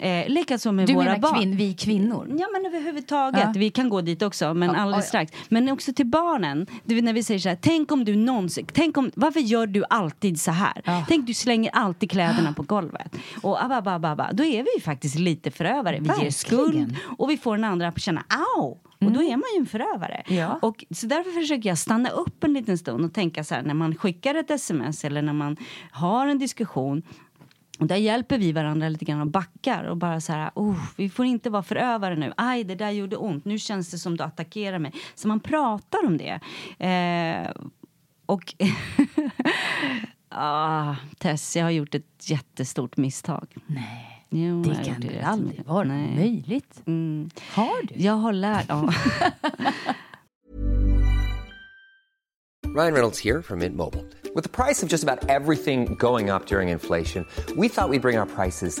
[0.00, 1.34] Eh, Likaså med Du våra menar barn.
[1.34, 2.26] kvinn, vi kvinnor?
[2.38, 3.40] Ja, men överhuvudtaget.
[3.44, 3.52] Ja.
[3.56, 5.32] Vi kan gå dit också, men Ja, alldeles ja, strax.
[5.48, 6.66] Men också till barnen.
[6.84, 8.66] Du när vi säger så här, tänk om du någonsin...
[8.72, 10.82] Tänk om, varför gör du alltid så här?
[10.84, 11.04] Ja.
[11.08, 13.16] Tänk, du slänger alltid kläderna på golvet.
[13.42, 14.32] Och abba, abba, abba.
[14.32, 15.96] Då är vi faktiskt lite förövare.
[15.96, 16.32] Vi ger Verkligen.
[16.32, 18.24] skuld och vi får den andra att känna
[18.56, 18.78] au.
[18.98, 20.22] Och då är man ju en förövare.
[20.28, 20.58] Ja.
[20.62, 23.74] Och så därför försöker jag stanna upp en liten stund och tänka så här när
[23.74, 25.56] man skickar ett sms eller när man
[25.90, 27.02] har en diskussion
[27.80, 31.10] och där hjälper vi varandra lite grann och backar och bara så här, oh, vi
[31.10, 32.32] får inte vara förövare nu.
[32.36, 33.44] Aj, det där gjorde ont.
[33.44, 34.92] Nu känns det som du attackerar mig.
[35.14, 36.40] Så man pratar om det.
[36.86, 37.50] Eh,
[38.26, 38.54] och
[40.28, 43.54] ah, Tess, jag har gjort ett jättestort misstag.
[43.66, 46.14] Nej, Jo, det kan väl aldrig vara Nej.
[46.16, 46.82] möjligt?
[46.86, 47.30] Mm.
[47.54, 47.94] Har du?
[48.02, 48.68] Jag har lärt...
[48.68, 48.92] Ja.
[52.74, 54.06] Ryan Reynolds here from Mint Mobile.
[54.32, 58.16] With the price of just about everything going up during inflation, we thought we'd bring
[58.16, 58.80] our prices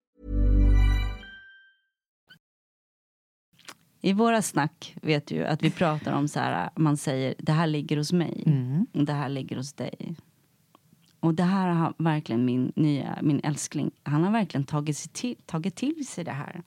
[4.01, 7.67] I våra snack vet du att vi pratar om så här, man säger det här
[7.67, 8.43] ligger hos mig
[8.93, 10.15] och det här ligger hos dig.
[11.19, 15.35] Och det här har verkligen min nya, min älskling, han har verkligen tagit, sig till,
[15.45, 16.61] tagit till sig det här.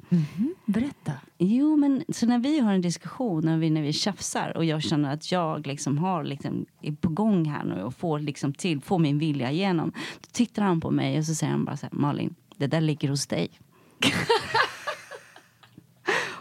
[0.67, 1.13] Berätta.
[1.39, 4.83] Jo, men så när vi har en diskussion, när vi, när vi tjafsar och jag
[4.83, 8.81] känner att jag liksom har liksom, är på gång här nu och får liksom till,
[8.81, 9.93] får min vilja igenom.
[10.21, 12.81] Då tittar han på mig och så säger han bara så här, Malin, det där
[12.81, 13.49] ligger hos dig.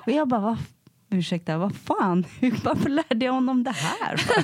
[0.05, 0.57] och jag bara, vad,
[1.13, 2.25] ursäkta, vad fan,
[2.63, 4.21] varför lärde jag honom det här?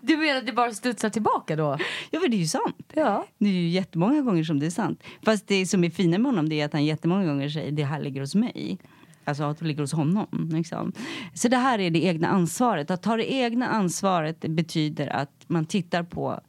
[0.00, 1.78] Du menar att det bara studsar tillbaka då?
[2.10, 2.92] Ja, men det är ju sant.
[2.94, 3.26] Ja.
[3.38, 5.02] Det är ju jättemånga gånger som det är sant.
[5.22, 7.84] Fast det som är fina med honom det är att han jättemånga gånger säger det
[7.84, 8.78] här ligger hos mig.
[9.24, 10.50] Alltså att det ligger hos honom.
[10.52, 10.92] Liksom.
[11.34, 12.90] Så det här är det egna ansvaret.
[12.90, 16.40] Att ta det egna ansvaret betyder att man tittar på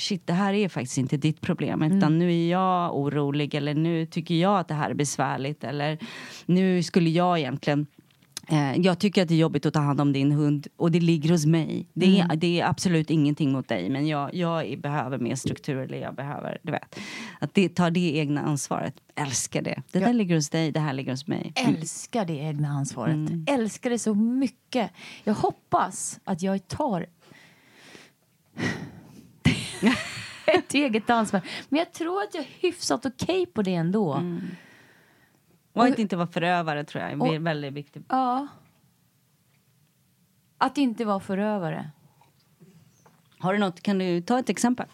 [0.00, 1.82] Shit, det här är faktiskt inte ditt problem.
[1.82, 3.54] Utan nu är jag orolig.
[3.54, 5.64] Eller nu tycker jag att det här är besvärligt.
[5.64, 5.98] Eller
[6.46, 7.86] nu skulle jag egentligen
[8.50, 11.00] Eh, jag tycker att det är jobbigt att ta hand om din hund och det
[11.00, 11.86] ligger hos mig.
[11.92, 15.98] Det är, det är absolut ingenting mot dig men jag, jag behöver mer struktur eller
[15.98, 16.98] jag behöver, du vet.
[17.40, 18.94] Att det, ta det egna ansvaret.
[19.14, 19.82] Älskar det.
[19.92, 21.52] Det där ligger hos dig, det här ligger hos mig.
[21.54, 23.30] Älskar det egna ansvaret.
[23.46, 24.90] Älskar det så mycket.
[25.24, 27.06] Jag hoppas att jag tar
[30.46, 31.40] ett eget ansvar.
[31.68, 34.22] Men jag tror att jag är hyfsat okej på det ändå.
[35.72, 38.04] Och att inte vara förövare tror jag är Och- väldigt viktigt.
[38.08, 38.46] Ja.
[40.58, 41.90] Att inte vara förövare.
[43.38, 44.86] Har du något, kan du ta ett exempel?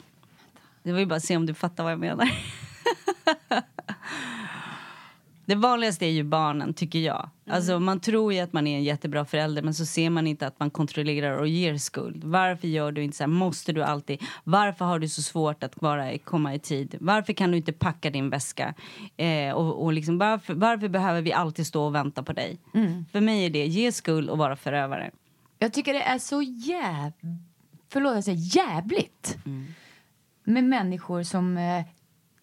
[0.83, 2.31] Det var ju bara att se om du fattar vad jag menar.
[5.47, 7.31] Det vanligaste är ju barnen, tycker jag.
[7.51, 10.47] Alltså, man tror ju att man är en jättebra förälder men så ser man inte
[10.47, 12.25] att man kontrollerar och ger skuld.
[12.25, 13.29] Varför gör du inte så här?
[13.29, 14.23] Måste du alltid?
[14.45, 16.97] Varför har du så svårt att bara komma i tid?
[17.01, 18.75] Varför kan du inte packa din väska?
[19.17, 22.59] Eh, och, och liksom, varför, varför behöver vi alltid stå och vänta på dig?
[23.13, 25.11] För mig är det ge skuld och vara förövare.
[25.59, 27.13] Jag tycker det är så jäv...
[27.89, 29.39] Förlåt, jag säger jävligt.
[30.45, 31.85] Med människor som eh,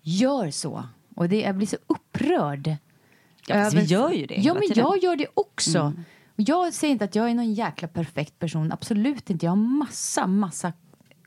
[0.02, 0.84] gör så.
[1.16, 2.76] Och det, jag blir så upprörd.
[3.48, 4.78] Ja, fast vi gör ju det Ja, men tiden.
[4.84, 5.94] jag gör det också.
[6.36, 8.72] Och jag säger inte att jag är någon jäkla perfekt person.
[8.72, 9.46] Absolut inte.
[9.46, 10.74] Jag har massa, massa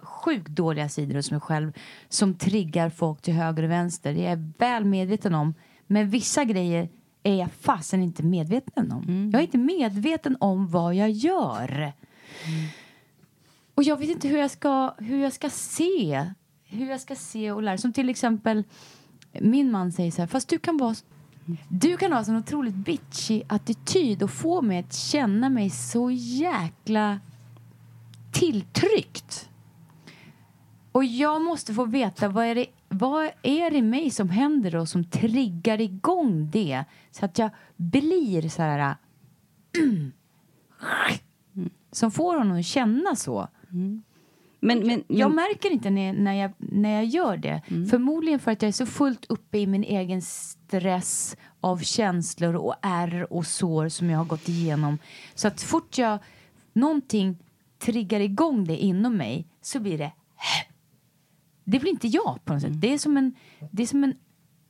[0.00, 1.72] sjukt dåliga sidor hos mig själv
[2.08, 4.12] som triggar folk till höger och vänster.
[4.14, 5.54] Det är jag väl medveten om.
[5.86, 6.88] Men vissa grejer
[7.22, 9.30] är jag fasen inte medveten om.
[9.32, 11.92] Jag är inte medveten om vad jag gör.
[13.74, 16.30] Och jag vet inte hur jag ska, hur jag ska se.
[16.64, 17.78] Hur jag ska se och lära.
[17.78, 18.64] Som till exempel,
[19.40, 20.94] min man säger så här, fast du kan vara
[21.68, 27.20] du kan ha en otroligt bitchy attityd och få mig att känna mig så jäkla
[28.32, 29.48] tilltryckt.
[30.92, 34.70] Och jag måste få veta vad är det, vad är det i mig som händer
[34.70, 38.94] då som triggar igång det så att jag blir så här äh,
[41.92, 43.48] som får honom att känna så.
[43.70, 44.02] Mm.
[44.66, 47.62] Men, men, Jag märker inte när, när, jag, när jag gör det.
[47.90, 52.74] Förmodligen för att jag är så fullt uppe i min egen stress av känslor och
[52.82, 54.98] ärr och sår som jag har gått igenom.
[55.34, 56.18] Så att fort jag
[56.72, 57.38] någonting
[57.78, 60.12] triggar igång det inom mig så blir det
[61.64, 62.80] det blir inte jag på något sätt.
[62.80, 63.34] Det är som en,
[63.70, 64.14] det är som en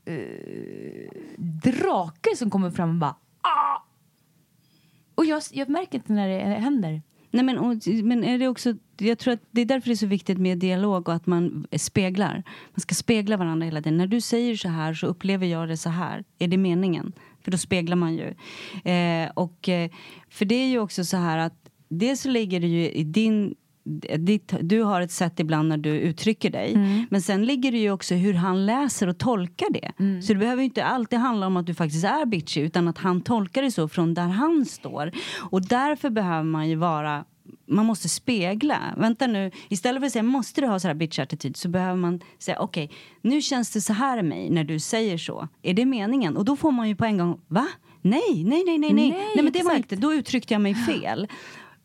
[0.04, 3.82] eh, drake som kommer fram och bara ah!
[5.14, 7.02] Och jag, jag märker inte när det händer.
[7.36, 9.96] Nej, men, och, men är det också, jag tror att det är därför det är
[9.96, 12.42] så viktigt med dialog och att man speglar.
[12.70, 13.96] Man ska spegla varandra hela tiden.
[13.96, 16.24] När du säger så här så upplever jag det så här.
[16.38, 17.12] Är det meningen?
[17.42, 18.34] För då speglar man ju.
[18.92, 19.90] Eh, och, eh,
[20.30, 23.54] för det är ju också så här att dels så ligger det ju i din
[24.18, 26.76] ditt, du har ett sätt ibland när du uttrycker dig.
[27.10, 29.92] Men sen ligger det ju också hur han läser och tolkar det.
[30.22, 33.20] Så det behöver inte alltid handla om att du faktiskt är bitchy utan att han
[33.20, 35.12] tolkar det så från där han står.
[35.50, 37.24] Och därför behöver man ju vara
[37.68, 38.78] man måste spegla.
[38.96, 42.20] Vänta nu, istället för att säga måste du ha så här bitch-attityd så behöver man
[42.38, 42.90] säga okej,
[43.22, 45.48] nu känns det så här i mig när du säger så.
[45.62, 46.36] Är det meningen?
[46.36, 47.66] Och då får man ju på en gång, va?
[48.02, 49.10] Nej, nej, nej, nej, nej.
[49.10, 51.28] Nej, men det var inte, då uttryckte jag mig fel.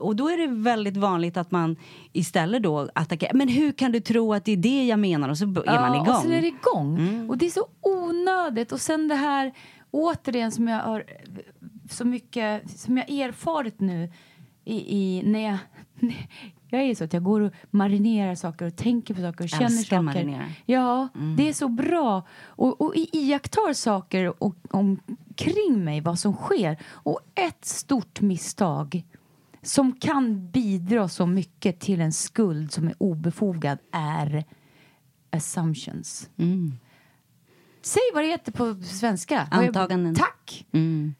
[0.01, 1.75] Och då är det väldigt vanligt att man
[2.13, 3.33] istället då attackerar.
[3.33, 5.29] Men hur kan du tro att det är det jag menar?
[5.29, 6.05] Och så är man igång.
[6.05, 6.09] Mm.
[6.09, 7.29] och sen är det igång.
[7.29, 8.71] Och det är så onödigt.
[8.71, 9.53] Och sen det här,
[9.91, 11.03] återigen, som jag har
[11.89, 14.11] så mycket, som jag erfarit nu
[14.65, 15.57] i, i, när, jag,
[16.69, 19.65] Jag är så att jag går och marinerar saker och tänker på saker och känner
[19.65, 20.01] Älskar saker.
[20.01, 20.45] marinera.
[20.65, 21.07] Ja,
[21.37, 22.27] det är så bra.
[22.43, 26.77] Och, och iakttar saker och, omkring mig, vad som sker.
[26.91, 29.03] Och ett stort misstag
[29.63, 34.45] som kan bidra så mycket till en skuld som är obefogad är
[35.29, 36.29] assumptions.
[37.81, 39.47] Säg vad det heter på svenska.
[39.51, 40.15] Antaganden.
[40.15, 40.65] Tack!
[40.71, 41.15] Mm.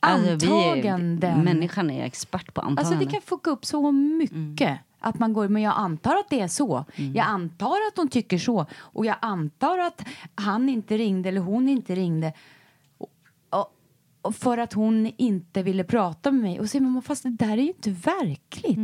[0.00, 1.44] Alltså, vi är- Antaganden.
[1.44, 3.08] Människan är expert på Alltså antaganden.
[3.08, 4.78] det kan fucka upp så mycket.
[4.98, 6.84] Att man går, men jag antar att det är så.
[6.96, 8.66] Jag antar att hon tycker så.
[8.74, 12.32] Och jag antar att han inte ringde eller hon inte ringde.
[14.32, 16.60] För att hon inte ville prata med mig.
[16.60, 18.76] Och säger man, fast det där är ju inte verkligt.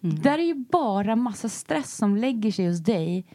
[0.00, 3.26] Det där är ju bara massa stress som lägger sig hos dig.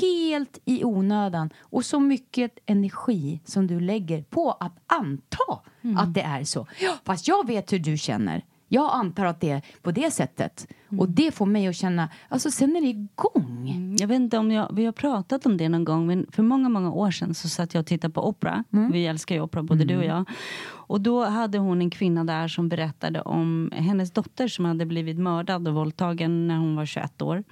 [0.00, 1.50] Helt i onödan.
[1.60, 5.60] Och så mycket energi som du lägger på att anta
[5.96, 6.66] att det är så.
[6.80, 8.44] Ja, fast jag vet hur du känner.
[8.68, 10.66] Jag antar att det är på det sättet.
[10.98, 13.70] Och det får mig att känna, alltså sen är det igång.
[13.70, 16.42] Mm, Jag vet inte om jag, vi har pratat om det någon gång, men för
[16.42, 18.64] många, många år sedan så satt jag och tittade på opera.
[18.92, 20.24] Vi älskar ju opera, både du och jag.
[20.70, 25.18] Och då hade hon en kvinna där som berättade om hennes dotter som hade blivit
[25.18, 27.44] mördad och våldtagen när hon var 21 år.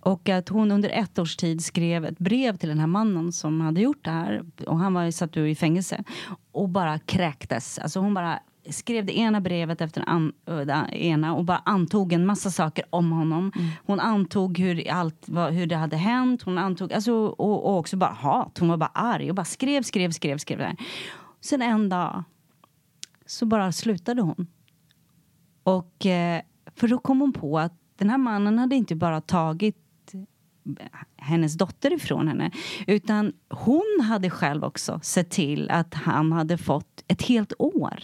[0.00, 3.60] Och att hon under ett års tid skrev ett brev till den här mannen som
[3.60, 4.44] hade gjort det här.
[4.66, 6.04] Och han var satt i fängelse.
[6.52, 7.78] Och bara kräktes.
[7.78, 8.38] Alltså hon bara
[8.70, 13.12] skrev det ena brevet efter an, det ena och bara antog en massa saker om
[13.12, 13.52] honom.
[13.86, 16.42] Hon antog hur, allt, hur det hade hänt.
[16.42, 18.58] Hon antog, alltså, och, och också bara hat.
[18.58, 20.58] Hon var bara arg och bara skrev, skrev, skrev, skrev.
[20.58, 20.76] Där.
[21.40, 22.24] Sen en dag
[23.26, 24.46] så bara slutade hon.
[25.62, 26.42] Och, eh,
[26.76, 29.76] för då kom hon på att den här mannen hade inte bara tagit
[31.16, 32.50] hennes dotter ifrån henne.
[32.86, 38.02] Utan hon hade själv också sett till att han hade fått ett helt år.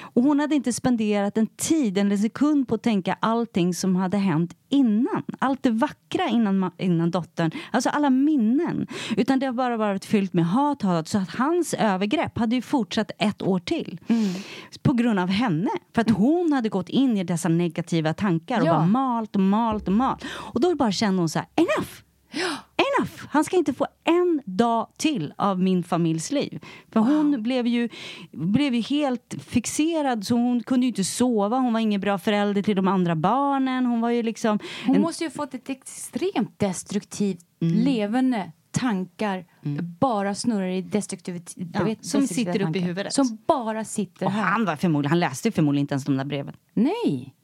[0.00, 4.16] Och hon hade inte spenderat en tid, en sekund på att tänka allting som hade
[4.16, 5.22] hänt innan.
[5.38, 7.50] Allt det vackra innan, innan dottern.
[7.70, 8.86] Alltså alla minnen.
[9.16, 11.08] Utan det har bara varit fyllt med hat, hat.
[11.08, 14.00] Så att hans övergrepp hade ju fortsatt ett år till.
[14.82, 15.70] På grund av henne.
[15.94, 18.72] För att hon hade gått in i dessa negativa tankar och Ja.
[18.72, 20.24] bara malt och malt och malt.
[20.30, 21.88] Och då bara kände hon så här, enough!
[22.32, 23.12] Enough!
[23.30, 26.64] Han ska inte få en dag till av min familjs liv.
[26.92, 27.88] För hon blev ju,
[28.32, 31.58] blev ju helt fixerad så hon kunde ju inte sova.
[31.58, 33.86] Hon var ingen bra förälder till de andra barnen.
[33.86, 34.58] Hon var ju liksom...
[34.86, 39.44] Hon en- måste ju fått ett extremt destruktivt levande tankar
[40.00, 41.68] bara snurrar i destruktivitet.
[41.74, 43.12] Ja, vet, som sitter uppe i huvudet.
[43.12, 46.54] Som bara sitter och han, var förmodligen, han läste förmodligen inte ens de där breven.
[46.74, 47.34] Nej.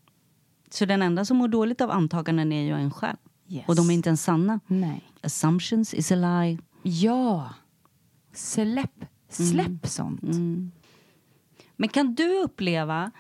[0.71, 3.17] Så den enda som mår dåligt av antaganden är ju en själv.
[3.49, 3.65] Yes.
[3.69, 4.61] Och de är inte ens sanna.
[4.67, 5.03] Nej.
[5.23, 6.59] Assumptions is a lie.
[6.83, 7.55] Ja.
[8.33, 10.23] Släpp, släpp sånt.
[11.77, 13.11] Men kan du uppleva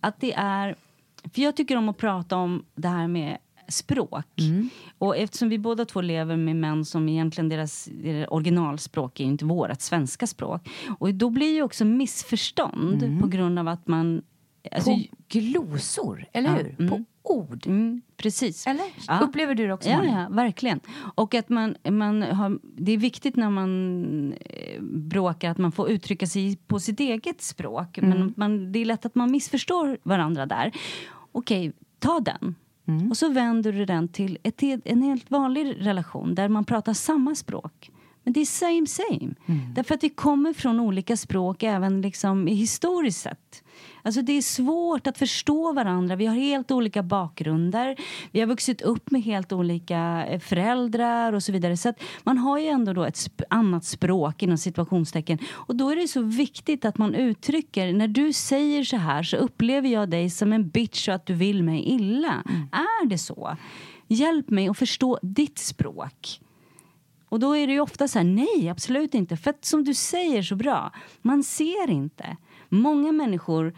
[0.00, 0.76] att det är...
[1.34, 4.24] För jag tycker om att prata om det här med språk.
[4.98, 9.44] Och eftersom vi båda två lever med män som egentligen deras, deras originalspråk är inte
[9.44, 10.68] vårt svenska språk.
[10.98, 14.22] Och då blir ju också missförstånd på grund av att man...
[14.72, 16.74] Alltså, På glosor, eller Ja, hur?
[16.78, 16.90] mm.
[16.90, 17.66] På ord.
[17.66, 18.66] mm, precis.
[18.66, 18.84] Eller?
[19.08, 19.20] Ja.
[19.20, 20.80] Upplever du det också, Ja, ja, verkligen.
[21.14, 25.90] Och att man, man har, det är viktigt när man eh, bråkar att man får
[25.90, 27.98] uttrycka sig på sitt eget språk.
[27.98, 28.10] Mm.
[28.10, 30.72] Men man, det är lätt att man missförstår varandra där.
[31.32, 32.54] Okej, ta den.
[32.88, 33.10] Mm.
[33.10, 37.34] Och så vänder du den till ett, en helt vanlig relation där man pratar samma
[37.34, 37.90] språk.
[38.28, 39.34] Men det är same same.
[39.46, 39.74] Mm.
[39.74, 43.62] Därför att vi kommer från olika språk även liksom i historiskt sett.
[44.08, 46.16] Alltså det är svårt att förstå varandra.
[46.16, 47.96] Vi har helt olika bakgrunder.
[48.30, 51.76] Vi har vuxit upp med helt olika eh, föräldrar och så vidare.
[51.76, 55.38] Så att man har ju ändå då ett sp- annat språk inom situationstecken.
[55.52, 59.36] Och då är det så viktigt att man uttrycker, när du säger så här så
[59.36, 62.42] upplever jag dig som en bitch och att du vill mig illa.
[62.72, 63.56] Är det så?
[64.06, 66.40] Hjälp mig att förstå ditt språk.
[67.28, 69.36] Och då är det ju ofta så här, nej absolut inte.
[69.36, 70.92] För att som du säger så bra,
[71.22, 72.36] man ser inte.
[72.68, 73.74] Många människor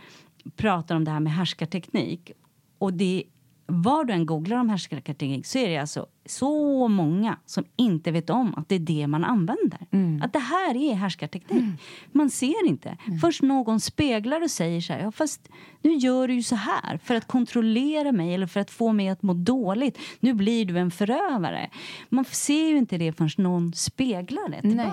[0.56, 2.32] pratar om det här med härskarteknik.
[2.78, 3.24] Och det,
[3.66, 8.30] var du än googlar om härskarteknik så är det alltså så många som inte vet
[8.30, 9.86] om att det är det man använder.
[10.22, 11.64] Att det här är härskarteknik.
[12.12, 12.96] Man ser inte.
[13.20, 15.48] Först någon speglar och säger så här, ja fast
[15.82, 19.08] nu gör du ju så här för att kontrollera mig eller för att få mig
[19.08, 19.98] att må dåligt.
[20.20, 21.70] Nu blir du en förövare.
[22.08, 24.86] Man ser ju inte det förrän någon speglar det Nej.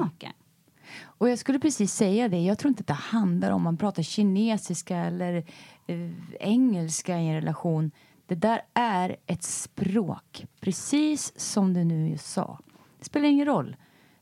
[1.03, 2.39] Och jag skulle precis säga det.
[2.39, 5.35] Jag tror inte att det handlar om man pratar kinesiska eller
[5.87, 7.91] eh, engelska i en relation.
[8.25, 12.59] Det där är ett språk, precis som du nu just sa.
[12.99, 13.75] Det spelar ingen roll.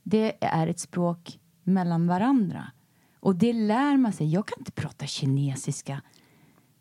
[0.03, 2.71] Det är ett språk mellan varandra.
[3.19, 4.33] Och det lär man sig.
[4.33, 6.01] Jag kan inte prata kinesiska.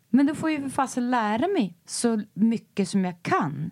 [0.09, 3.71] Men då får jag ju för fasen lära mig så mycket som jag kan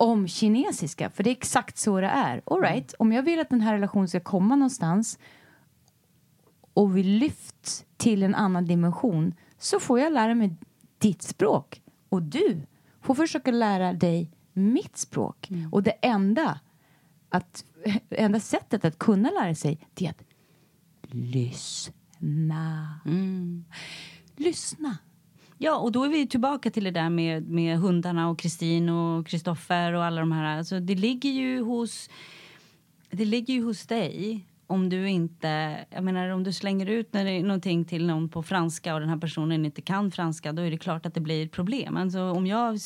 [0.00, 2.42] om kinesiska, för det är exakt så det är.
[2.46, 5.18] All right, om jag vill att den här relationen ska komma någonstans
[6.74, 10.56] och vi lyfts till en annan dimension så får jag lära mig
[10.98, 11.82] ditt språk.
[12.08, 12.62] Och du
[13.02, 15.48] får försöka lära dig mitt språk.
[15.72, 16.60] Och det enda,
[17.28, 17.64] att,
[18.10, 20.24] enda sättet att kunna lära sig det är att
[21.14, 23.00] lyssna.
[24.36, 24.98] Lyssna.
[25.62, 29.26] Ja, och då är vi tillbaka till det där med, med hundarna och Kristin och
[29.26, 30.58] Kristoffer och alla de här.
[30.58, 32.10] Alltså, det ligger ju hos...
[33.10, 35.78] Det ligger ju hos dig om du inte...
[35.90, 39.64] Jag menar, om du slänger ut någonting till någon på franska och den här personen
[39.64, 41.96] inte kan franska, då är det klart att det blir ett problem.
[41.96, 42.78] Alltså, om jag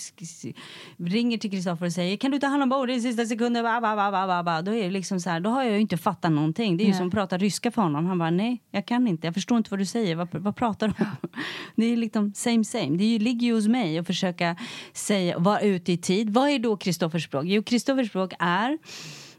[0.97, 3.81] ringer till Kristoffer och säger kan du ta hand om bordet i sista sekunden, ba,
[3.81, 6.33] ba, ba, ba, då är det liksom så här, då har jag ju inte fattat
[6.33, 6.77] någonting.
[6.77, 6.99] Det är ju Nej.
[6.99, 8.07] som att prata ryska för honom.
[8.07, 10.89] Han bara, nej, jag kan inte, jag förstår inte vad du säger, vad, vad pratar
[10.89, 11.29] du om?
[11.77, 12.97] Det är liksom same same.
[12.97, 14.57] Det ligger ju hos mig att försöka
[14.93, 16.31] säga, vara ute i tid.
[16.31, 17.45] Vad är då Kristoffers språk?
[17.47, 18.79] Jo, Kristoffers språk är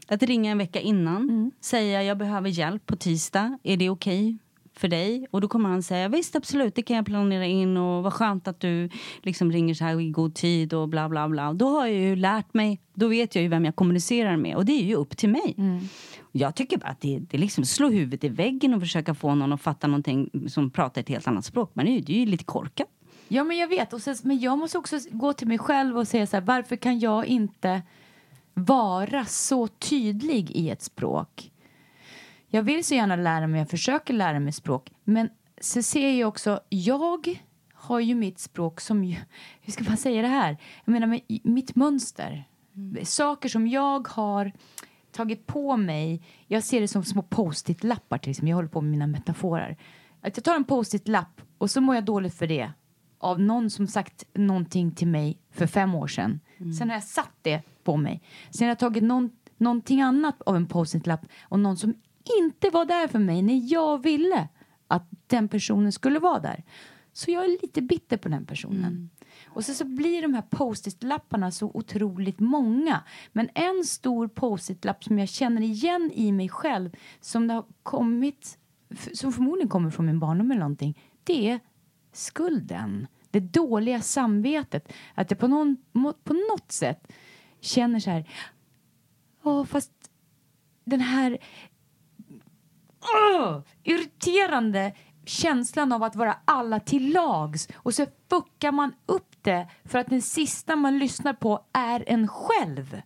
[0.08, 4.38] att ringa en vecka innan, säga jag behöver hjälp på tisdag, är det okej
[4.76, 5.26] för dig?
[5.30, 8.48] Och då kommer han säga visst absolut, det kan jag planera in och vad skönt
[8.48, 8.90] att du
[9.22, 11.52] liksom ringer så här i god tid och bla bla bla.
[11.52, 14.64] Då har jag ju lärt mig, då vet jag ju vem jag kommunicerar med och
[14.64, 15.54] det är ju upp till mig.
[16.32, 19.52] Jag tycker bara att det, det liksom slå huvudet i väggen och försöka få någon
[19.52, 21.70] att fatta någonting som pratar ett helt annat språk.
[21.74, 22.88] Men det är ju, det är ju lite korkat.
[23.28, 23.92] Ja, men jag vet.
[23.92, 26.76] Och sen, men jag måste också gå till mig själv och säga så här, varför
[26.76, 27.82] kan jag inte
[28.58, 31.52] vara så tydlig i ett språk?
[32.48, 35.28] Jag vill så gärna lära mig, jag försöker lära mig språk, men
[35.60, 37.38] så ser jag också, jag
[37.74, 39.02] har ju mitt språk som,
[39.60, 40.56] hur ska man säga det här?
[40.84, 42.44] Jag menar med, mitt mönster.
[43.02, 44.52] Saker som jag har
[45.12, 48.90] tagit på mig, jag ser det som små post-it-lappar till exempel, jag håller på med
[48.90, 49.76] mina metaforer.
[50.20, 52.72] Att jag tar en post-it-lapp och så mår jag dåligt för det
[53.18, 56.40] av någon som sagt någonting till mig för fem år sedan.
[56.78, 58.22] Sen har jag satt det på mig.
[58.50, 61.94] Sen har jag tagit någon, någonting annat av en post-it-lapp och någon som
[62.40, 64.48] inte var där för mig när jag ville
[64.88, 66.64] att den personen skulle vara där.
[67.12, 69.10] Så jag är lite bitter på den personen.
[69.46, 73.02] Och så, så blir de här post-it-lapparna så otroligt många.
[73.32, 78.58] Men en stor post-it-lapp som jag känner igen i mig själv som det har kommit,
[79.12, 81.60] som förmodligen kommer från min barndom eller någonting, det är
[82.12, 83.06] skulden.
[83.30, 84.92] Det dåliga samvetet.
[85.14, 85.76] Att jag på, någon,
[86.24, 87.12] på något sätt
[87.66, 88.30] känner så här,
[89.44, 89.92] ja fast
[90.84, 91.38] den här
[93.00, 93.60] Åh!
[93.82, 94.92] irriterande
[95.24, 100.06] känslan av att vara alla till lags och så fuckar man upp det för att
[100.06, 103.02] den sista man lyssnar på är en själv.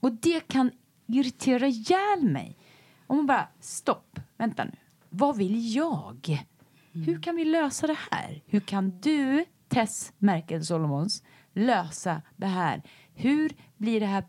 [0.00, 0.70] Och det kan
[1.06, 2.58] irritera ihjäl mig.
[3.06, 4.76] Om man bara, stopp, vänta nu.
[5.08, 6.46] Vad vill jag?
[6.92, 8.42] Hur kan vi lösa det här?
[8.46, 11.22] Hur kan du, Tess Merkel Solomons,
[11.52, 12.82] lösa det här?
[13.16, 14.24] Hur blir det här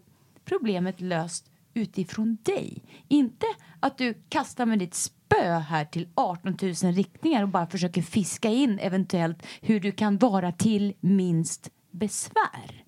[0.46, 2.84] problemet löst utifrån dig?
[3.08, 3.46] Inte
[3.80, 8.50] att du kastar med ditt spö här till 18 000 riktningar och bara försöker fiska
[8.50, 12.84] in eventuellt hur du kan vara till minst besvär.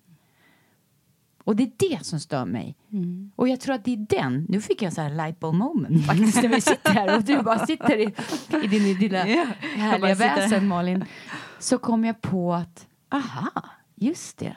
[1.44, 2.76] Och det är det som stör mig.
[3.36, 6.06] Och jag tror att det är den, nu fick jag så här light bulb moment
[6.06, 8.14] faktiskt när vi sitter här och du bara sitter i,
[8.64, 9.46] i din lilla Jag
[9.76, 11.04] härliga väsen Malin.
[11.58, 13.50] Så kom jag på att, aha,
[13.94, 14.56] just det.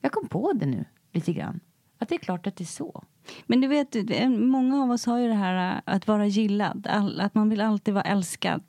[0.00, 1.60] Jag kom på det nu lite grann.
[1.98, 3.04] Att det är klart att det är så.
[3.46, 3.96] Men du vet,
[4.30, 6.86] många av oss har ju det här äh, att vara gillad.
[7.18, 8.62] Att man vill alltid vara älskad.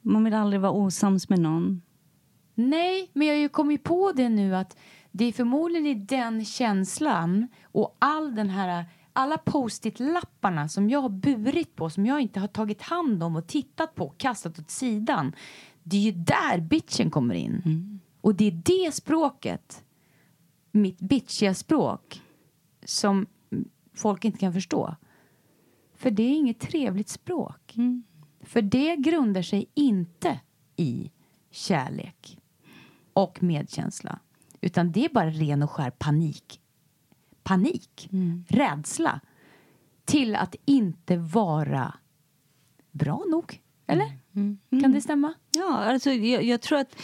[0.00, 1.82] Man vill aldrig vara osams med någon.
[2.54, 4.76] Nej, men jag har ju kommit på det nu att
[5.10, 11.08] det är förmodligen i den känslan och all den här alla post-it-lapparna som jag har
[11.08, 15.32] burit på, som jag inte har tagit hand om och tittat på, kastat åt sidan.
[15.82, 18.00] Det är ju där bitchen kommer in.
[18.20, 19.84] Och det är det språket,
[20.72, 22.22] mitt bitchiga språk,
[22.84, 23.26] som
[23.94, 24.96] folk inte kan förstå.
[25.94, 27.74] För det är inget trevligt språk.
[28.40, 30.40] För det grundar sig inte
[30.76, 31.10] i
[31.50, 32.38] kärlek
[33.12, 34.18] och medkänsla.
[34.60, 36.60] Utan det är bara ren och skär panik.
[37.42, 38.08] Panik,
[38.48, 39.20] rädsla
[40.04, 41.94] till att inte vara
[42.90, 43.60] bra nog.
[43.86, 44.18] Eller?
[44.82, 45.34] Kan det stämma?
[45.50, 46.96] Ja, alltså jag, jag tror att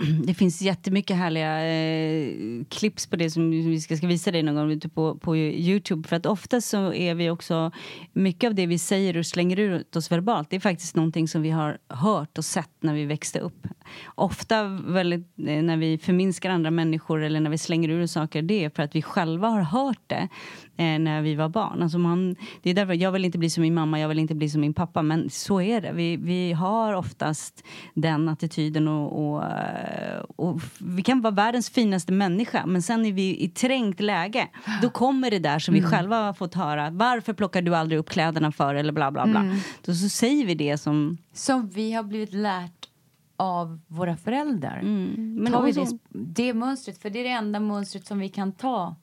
[0.24, 4.54] det finns jättemycket härliga eh, clips på det som vi ska, ska visa dig någon
[4.54, 6.08] gång ute på, på Youtube.
[6.08, 7.70] För att ofta så är vi också,
[8.12, 11.42] mycket av det vi säger och slänger ut oss verbalt, det är faktiskt någonting som
[11.42, 13.66] vi har hört och sett när vi växte upp.
[14.14, 18.42] Ofta väldigt, eh, när vi förminskar andra människor eller när vi slänger ur oss saker,
[18.42, 20.28] det är för att vi själva har hört det
[20.76, 21.82] eh, när vi var barn.
[21.82, 24.34] Alltså man, det är därför jag vill inte bli som min mamma, jag vill inte
[24.34, 25.02] bli som min pappa.
[25.02, 25.92] Men så är det.
[25.92, 29.89] Vi, vi har oftast den attityden och, och, eh,
[30.36, 34.48] och vi kan vara världens finaste människa men sen är vi i trängt läge.
[34.82, 36.90] Då kommer det där som vi själva har fått höra.
[36.90, 38.74] Varför plockar du aldrig upp kläderna för?
[38.74, 39.56] Eller bla bla bla.
[39.84, 41.18] Då så säger vi det som...
[41.32, 42.88] Som vi har blivit lärt
[43.36, 44.78] av våra föräldrar.
[44.78, 45.34] Mm.
[45.40, 48.28] Men Tar vi också- det, det mönstret, för det är det enda mönstret som vi
[48.28, 48.96] kan ta.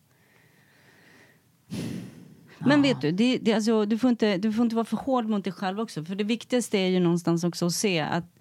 [2.60, 5.26] Men vet du, det, det, alltså, du, får inte, du får inte vara för hård
[5.26, 6.06] mot dig själv också.
[6.06, 8.40] För det viktigaste är ju någonstans också att se att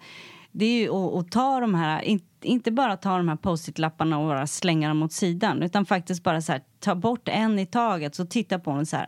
[0.57, 4.19] det är ju att, att ta de här, in, inte bara ta de här post-it-lapparna
[4.19, 5.63] och bara slänga dem åt sidan.
[5.63, 8.15] Utan faktiskt bara så här, ta bort en i taget.
[8.15, 9.07] Så titta på den så här,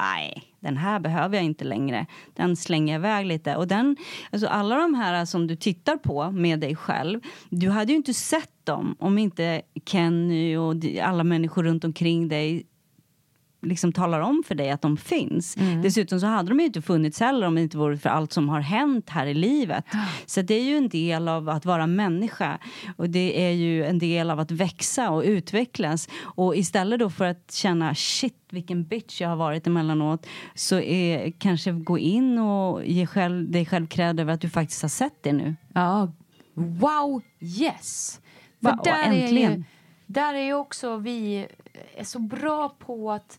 [0.00, 2.06] nej, den här behöver jag inte längre.
[2.34, 3.56] Den slänger jag iväg lite.
[3.56, 3.96] Och den,
[4.32, 7.20] alltså alla de här som du tittar på med dig själv,
[7.50, 12.66] du hade ju inte sett dem om inte Kenny och alla människor runt omkring dig
[13.62, 15.56] liksom talar om för dig att de finns.
[15.82, 18.48] Dessutom så hade de ju inte funnits heller om det inte vore för allt som
[18.48, 19.84] har hänt här i livet.
[20.26, 22.58] Så det är ju en del av att vara människa
[22.96, 26.08] och det är ju en del av att växa och utvecklas.
[26.22, 31.30] Och istället då för att känna shit vilken bitch jag har varit emellanåt så är,
[31.38, 35.22] kanske gå in och ge själv, dig själv cred över att du faktiskt har sett
[35.22, 35.56] det nu.
[35.74, 36.12] Ja,
[36.54, 38.20] wow, yes!
[38.62, 39.64] För Wow, där är, ju, äntligen.
[40.06, 41.46] där är ju också vi
[41.96, 43.38] är så bra på att,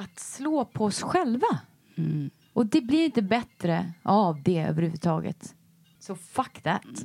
[0.00, 1.60] att slå på oss själva.
[1.96, 2.30] Mm.
[2.52, 5.54] Och det blir inte bättre av det överhuvudtaget.
[5.98, 6.82] Så fuck that.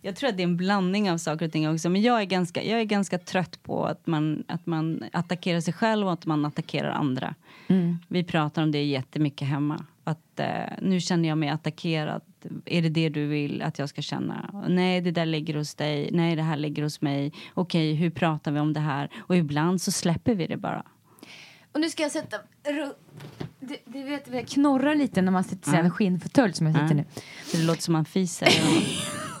[0.00, 1.88] Jag tror att det är en blandning av saker och ting också.
[1.88, 5.74] Men jag är ganska, jag är ganska trött på att man, att man attackerar sig
[5.74, 7.34] själv och att man attackerar andra.
[8.08, 9.84] Vi pratar om det jättemycket hemma.
[10.04, 10.46] Att eh,
[10.82, 12.22] nu känner jag mig attackerad.
[12.64, 14.64] Är det det du vill att jag ska känna?
[14.68, 16.10] Nej, det där ligger hos dig.
[16.12, 17.32] Nej, det här ligger hos mig.
[17.54, 19.10] Okej, hur pratar vi om det här?
[19.16, 20.82] Och ibland så släpper vi det bara.
[21.72, 22.36] Och nu ska jag sätta...
[23.60, 26.94] Du, du vet, det knorrar lite när man sitter i en skinnfåtölj som jag sitter
[26.94, 27.04] nu.
[27.52, 28.48] Det låter som man fiser.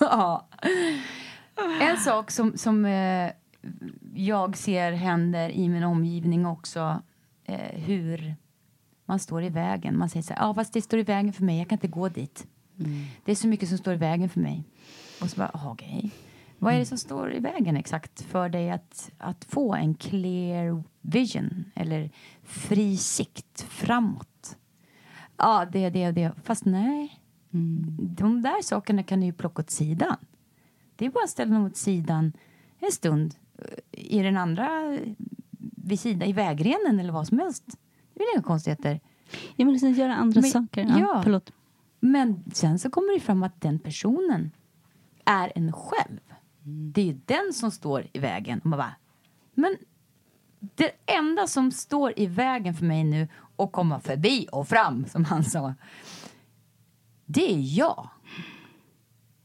[0.00, 0.48] Ja.
[1.80, 3.30] En sak som, som eh,
[4.14, 7.02] jag ser händer i min omgivning också,
[7.44, 8.34] eh, hur
[9.06, 9.98] man står i vägen.
[9.98, 11.88] Man säger så här, ja fast det står i vägen för mig, jag kan inte
[11.88, 12.46] gå dit.
[13.24, 14.64] Det är så mycket som står i vägen för mig.
[15.20, 16.10] Och så bara, "Ah, okej.
[16.58, 20.82] Vad är det som står i vägen exakt för dig att, att få en clear
[21.00, 22.10] vision eller
[22.42, 24.56] fri sikt framåt?
[25.36, 26.32] Ja, det, det och det.
[26.44, 27.20] Fast nej.
[28.00, 30.16] De där sakerna kan du ju plocka åt sidan.
[30.96, 32.32] Det är bara att ställa dem åt sidan
[32.80, 34.98] en stund eh, i den andra
[35.76, 37.64] vid sidan, i vägrenen eller vad som helst.
[38.14, 39.00] Det är väl inga konstigheter.
[39.56, 40.82] Jag vill liksom göra andra Men- saker.
[40.84, 40.98] ja.
[40.98, 41.52] Ja, förlåt.
[42.00, 44.50] Men sen så kommer det fram att den personen
[45.24, 46.20] är en själv.
[46.92, 48.58] Det är ju den som står i vägen.
[48.58, 48.94] Och man bara,
[49.54, 49.76] men
[50.74, 55.24] det enda som står i vägen för mig nu och komma förbi och fram, som
[55.24, 55.74] han sa,
[57.26, 58.08] det är jag.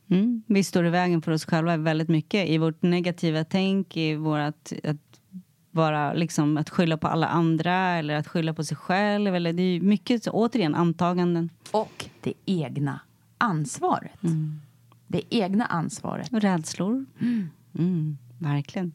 [0.10, 0.44] Mm.
[0.48, 4.72] Vi står i vägen för oss själva väldigt mycket i vårt negativa tänk, i vårt
[4.84, 5.22] att
[5.72, 9.36] vara liksom att skylla på alla andra eller att skylla på sig själv.
[9.36, 13.00] Eller det är mycket, så, återigen, antaganden Och det egna
[13.38, 14.20] ansvaret.
[15.08, 16.34] Det egna ansvaret.
[16.34, 17.06] och rädslor.
[17.80, 18.94] Mm, verkligen.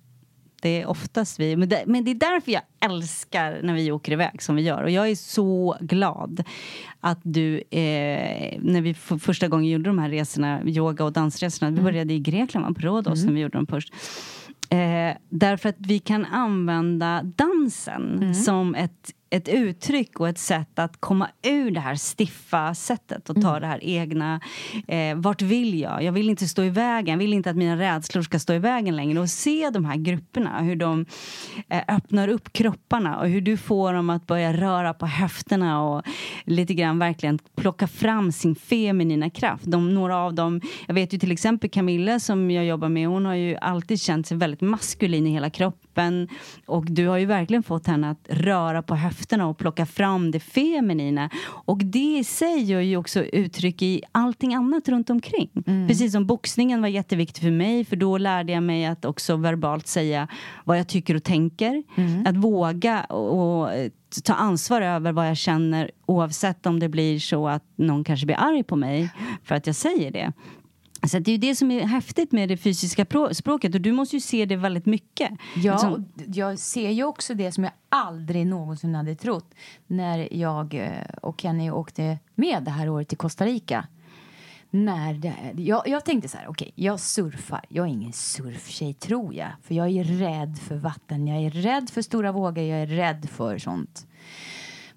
[0.62, 4.12] Det är oftast vi, men det, men det är därför jag älskar när vi åker
[4.12, 4.82] iväg som vi gör.
[4.82, 6.42] Och jag är så glad
[7.00, 11.70] att du, eh, när vi för första gången gjorde de här resorna, yoga och dansresorna,
[11.70, 13.94] vi började i Grekland, på Rhodos när vi gjorde dem först.
[14.68, 21.00] Eh, därför att vi kan använda dansen som ett, ett uttryck och ett sätt att
[21.00, 24.40] komma ur det här stiffa sättet och ta det här egna.
[24.88, 26.02] Eh, vart vill jag?
[26.02, 27.12] Jag vill inte stå i vägen.
[27.12, 29.20] Jag vill inte att mina rädslor ska stå i vägen längre.
[29.20, 31.06] Och se de här grupperna, hur de
[31.68, 36.02] eh, öppnar upp kropparna och hur du får dem att börja röra på höfterna och
[36.44, 39.64] lite grann verkligen plocka fram sin feminina kraft.
[39.66, 43.26] De, några av dem, jag vet ju till exempel Camilla som jag jobbar med, hon
[43.26, 45.85] har ju alltid känt sig väldigt maskulin i hela kroppen
[46.66, 50.40] och du har ju verkligen fått henne att röra på höfterna och plocka fram det
[50.40, 51.30] feminina.
[51.46, 55.50] Och det i sig gör ju också uttryck i allting annat runt omkring.
[55.88, 59.86] Precis som boxningen var jätteviktig för mig för då lärde jag mig att också verbalt
[59.86, 60.28] säga
[60.64, 61.82] vad jag tycker och tänker.
[62.26, 63.90] Att våga och, och eh,
[64.24, 68.36] ta ansvar över vad jag känner oavsett om det blir så att någon kanske blir
[68.36, 69.10] arg på mig
[69.44, 70.32] för att jag säger det.
[71.08, 74.16] Så det är ju det som är häftigt med det fysiska språket och du måste
[74.16, 75.30] ju se det väldigt mycket.
[75.56, 79.54] Ja, Liksom- jag ser ju också det som jag aldrig någonsin hade trott
[79.86, 80.90] när jag eh,
[81.22, 83.86] och Kenny åkte med det här året till Costa Rica.
[84.70, 87.64] När det, jag, jag tänkte så här, okej, jag surfar.
[87.68, 89.48] Jag är ingen surftjej, tror jag.
[89.62, 93.28] För jag är rädd för vatten, jag är rädd för stora vågor, jag är rädd
[93.30, 94.06] för sånt.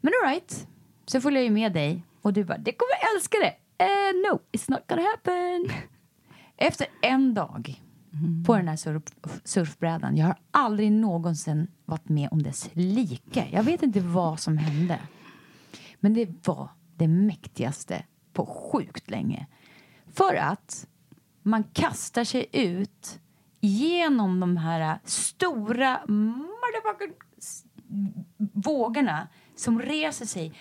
[0.02, 0.68] Men alright,
[1.06, 3.56] så följer jag ju med dig och du bara, det kommer älska det.
[3.84, 5.70] Eh, no, it's not gonna happen.
[6.62, 7.82] Efter en dag
[8.46, 9.04] på den här surf,
[9.44, 13.48] surfbrädan, jag har aldrig någonsin varit med om dess like.
[13.52, 15.00] Jag vet inte vad som hände.
[16.00, 19.48] Men det var det mäktigaste på sjukt länge.
[20.14, 20.88] För att
[21.44, 23.20] man kastar sig ut
[23.60, 26.00] genom de här stora
[28.38, 30.54] vågorna som reser sig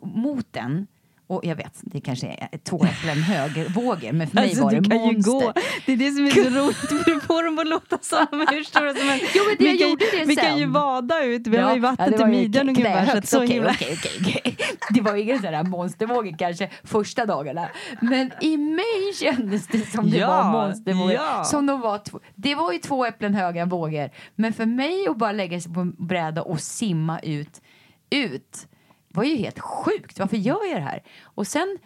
[0.00, 0.86] mot den.
[1.32, 4.80] Och jag vet, det kanske är två äpplen högervågor, men för mig Alltså, var det
[4.80, 5.32] du kan ju monster.
[5.32, 5.52] gå.
[5.86, 8.94] Det är det som är så roligt, du får dem att låta som hur stora
[8.94, 9.24] som helst.
[9.34, 11.80] Jo, men det vi, kan, gjorde det vi kan ju vada ut, vi har ju
[11.80, 13.04] vatten det till midjan ungefär.
[13.04, 13.28] Knähögt.
[13.28, 13.70] så himla...
[13.70, 14.56] okej.
[14.94, 17.68] Det var inga sådana monstervågor kanske första dagarna.
[18.00, 21.12] Men i mig kändes det som det Ja, var monstervågor.
[21.12, 21.44] ja.
[21.44, 24.10] Som de var två, det var ju två äpplen höga vågor.
[24.34, 27.62] Men för mig att bara lägga sig på en bräda och simma ut,
[28.10, 28.66] ut
[29.12, 30.18] var ju helt sjukt.
[30.18, 31.02] Varför gör jag det här?
[31.22, 31.78] Och sen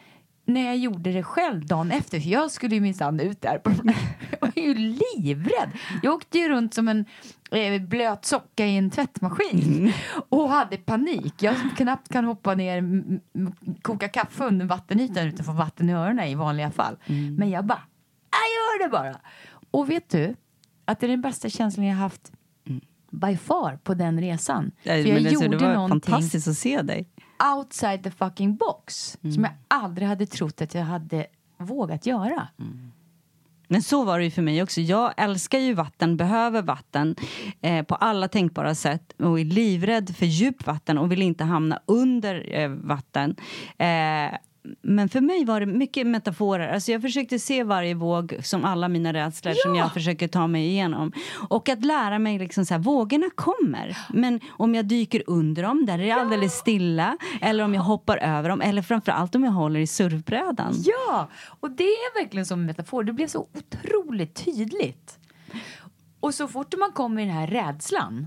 [0.47, 3.61] när jag gjorde det själv dagen efter, för jag skulle ju minsann ut där.
[4.31, 5.71] Jag var ju livrädd.
[6.03, 7.05] Jag åkte ju runt som en
[7.51, 9.93] eh, blöt socka i en tvättmaskin
[10.29, 11.43] och hade panik.
[11.43, 12.85] Jag som knappt kan hoppa ner,
[13.83, 16.97] koka kaffe under vattenytan utan att få vatten i öronen i vanliga fall.
[17.39, 17.83] Men jag bara,
[18.31, 19.21] jag gör det bara.
[19.71, 20.37] Och vet du,
[20.85, 22.33] att det är den bästa känslan jag haft
[23.11, 24.71] by far på den resan.
[24.83, 27.09] Nej, För jag men det, så gjorde det var fantastiskt att se dig.
[27.57, 31.27] outside the fucking box som jag aldrig hade trott att jag hade
[31.59, 32.49] vågat göra.
[33.69, 34.81] Men så var det ju för mig också.
[34.81, 37.17] Jag älskar ju vatten, behöver vatten
[37.61, 41.81] eh, på alla tänkbara sätt och är livrädd för djupt vatten och vill inte hamna
[41.87, 43.37] under eh, vatten.
[43.79, 44.39] Eh,
[44.83, 46.69] men för mig var det mycket metaforer.
[46.69, 50.67] Alltså jag försökte se varje våg som alla mina rädslor som jag försöker ta mig
[50.67, 51.13] igenom.
[51.49, 53.97] Och att lära mig liksom så här, vågorna kommer.
[54.13, 57.19] Men om jag dyker under dem, där är det alldeles stilla.
[57.41, 58.61] Eller om jag hoppar över dem.
[58.61, 60.75] Eller framförallt om jag håller i surfbrädan.
[60.85, 61.29] Ja,
[61.61, 63.05] och det är verkligen som en metafor.
[63.05, 65.19] Det blev så otroligt tydligt.
[66.21, 68.27] Och så fort man kommer i den här rädslan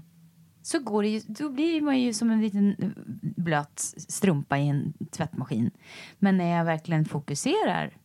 [0.69, 4.93] så går det ju, då blir man ju som en liten blöt strumpa i en
[5.11, 5.71] tvättmaskin.
[6.19, 7.97] Men när jag verkligen fokuserar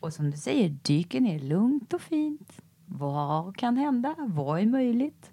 [0.00, 2.52] och som du säger dyker ner lugnt och fint.
[2.86, 4.14] Vad kan hända?
[4.18, 5.30] Vad är möjligt?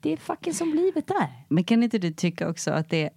[0.00, 1.44] Det är fucking som livet är.
[1.48, 3.10] Men kan inte du tycka också att det,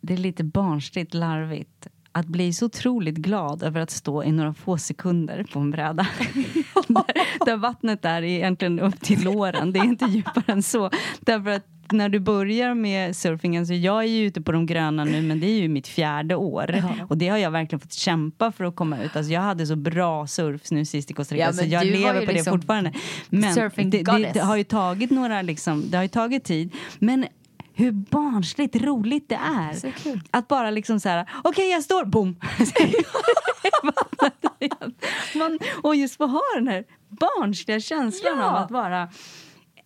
[0.00, 4.54] det är lite barnsligt larvigt att bli så otroligt glad över att stå i några
[4.54, 6.08] få sekunder på en bräda.
[6.88, 9.72] där, där vattnet är egentligen upp till låren.
[9.72, 10.90] Det är inte djupare än så.
[11.20, 15.04] Därför att när du börjar med surfingen, så jag är ju ute på de gröna
[15.04, 16.82] nu men det är ju mitt fjärde år.
[17.08, 19.16] Och det har jag verkligen fått kämpa för att komma ut.
[19.16, 22.26] Alltså jag hade så bra surf nu sist i Costa Rica Ja, så jag lever
[22.26, 22.92] på liksom det fortfarande.
[23.28, 26.74] Men det, det, det har ju tagit några liksom, det har ju tagit tid.
[26.98, 27.26] Men
[27.74, 29.92] hur barnsligt roligt det är.
[30.02, 30.20] Kul.
[30.30, 32.36] Att bara liksom så här, okej jag står, boom!
[35.34, 38.44] Man, och just få ha den här barnsliga känslan Ja.
[38.44, 39.08] av att vara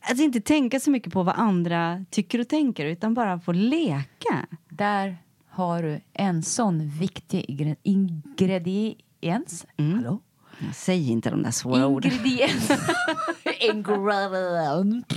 [0.09, 4.47] Alltså inte tänka så mycket på vad andra tycker och tänker utan bara få leka.
[4.69, 5.17] Där
[5.49, 9.67] har du en sån viktig ingre- ingrediens.
[9.79, 10.21] Hallå?
[10.75, 12.13] Säg inte de där svåra orden.
[12.13, 12.71] Ingrediens.
[13.61, 15.13] Ingredient.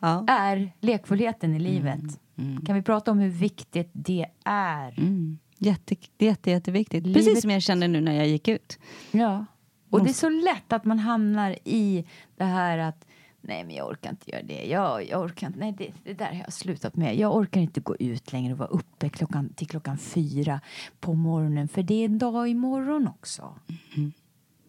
[0.00, 0.24] Ja.
[0.28, 2.20] Är lekfullheten i livet.
[2.66, 4.98] Kan vi prata om hur viktigt det är?
[4.98, 5.38] Mm.
[5.58, 7.06] Jätte, jätte, jätteviktigt.
[7.06, 8.78] Livet- Precis som jag kände nu när jag gick ut.
[9.10, 9.46] Ja.
[9.90, 12.04] Och det är så lätt att man hamnar i
[12.36, 13.04] det här att
[13.48, 14.66] Nej, men jag orkar inte göra det.
[14.66, 15.58] Jag, jag orkar inte.
[15.58, 17.16] Nej, det, det där har jag slutat med.
[17.16, 20.60] Jag orkar inte gå ut längre och vara uppe klockan, till klockan fyra
[21.00, 21.68] på morgonen.
[21.68, 23.54] För det är en dag imorgon också.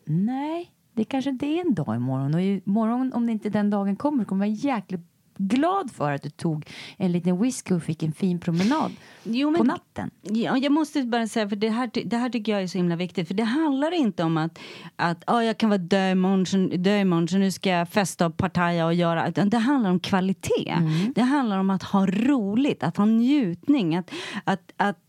[0.06, 2.34] Nej, det kanske inte är en dag imorgon.
[2.34, 6.24] Och imorgon, om det inte den dagen kommer, kommer det vara jäkligt glad för att
[6.24, 6.66] du tog
[6.98, 8.92] en liten whisky och fick en fin promenad
[9.24, 10.12] Jo, men- på natten.
[10.22, 12.96] Ja, jag måste bara säga, för det här, det här tycker jag är så himla
[12.96, 13.28] viktigt.
[13.28, 14.60] För det handlar inte om att,
[14.96, 18.26] att oh, jag kan vara död imorgon, så, död imorgon så nu ska jag festa
[18.26, 19.28] och partaja och göra.
[19.28, 20.76] Utan det handlar om kvalitet.
[21.16, 23.96] Det handlar om att ha roligt, att ha njutning.
[23.96, 24.12] Att,
[24.44, 25.07] att, att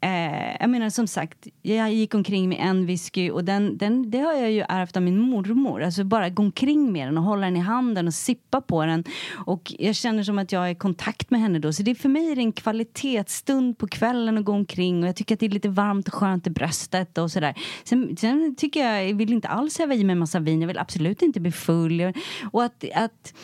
[0.00, 4.18] Eh, jag menar som sagt, jag gick omkring med en whisky och den, den, det
[4.18, 5.82] har jag ju ärvt av min mormor.
[5.82, 9.04] Alltså bara gå omkring med den och hålla den i handen och sippa på den.
[9.46, 11.72] Och jag känner som att jag är i kontakt med henne då.
[11.72, 15.08] Så det är för mig är det en kvalitetsstund på kvällen att gå omkring och
[15.08, 17.54] jag tycker att det är lite varmt och skönt i bröstet och sådär.
[17.84, 20.68] Sen, sen tycker jag, jag vill inte alls häva i mig en massa vin, jag
[20.68, 22.12] vill absolut inte bli full.
[22.52, 23.34] Och att, att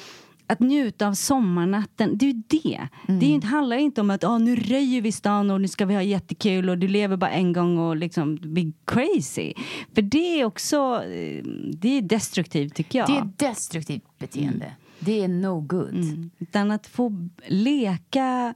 [0.47, 2.89] att njuta av sommarnatten, det är ju det.
[3.07, 5.69] Det är ju inte, handlar inte om att ah, nu röjer vi stan och nu
[5.69, 9.55] ska vi ha jättekul och du lever bara en gång och liksom bli crazy.
[9.95, 13.09] För det är också, eh, det är destruktivt tycker jag.
[13.09, 14.73] Det är destruktivt beteende.
[14.99, 15.95] Det är no good.
[15.95, 16.31] Mm.
[16.39, 18.55] Utan att få leka,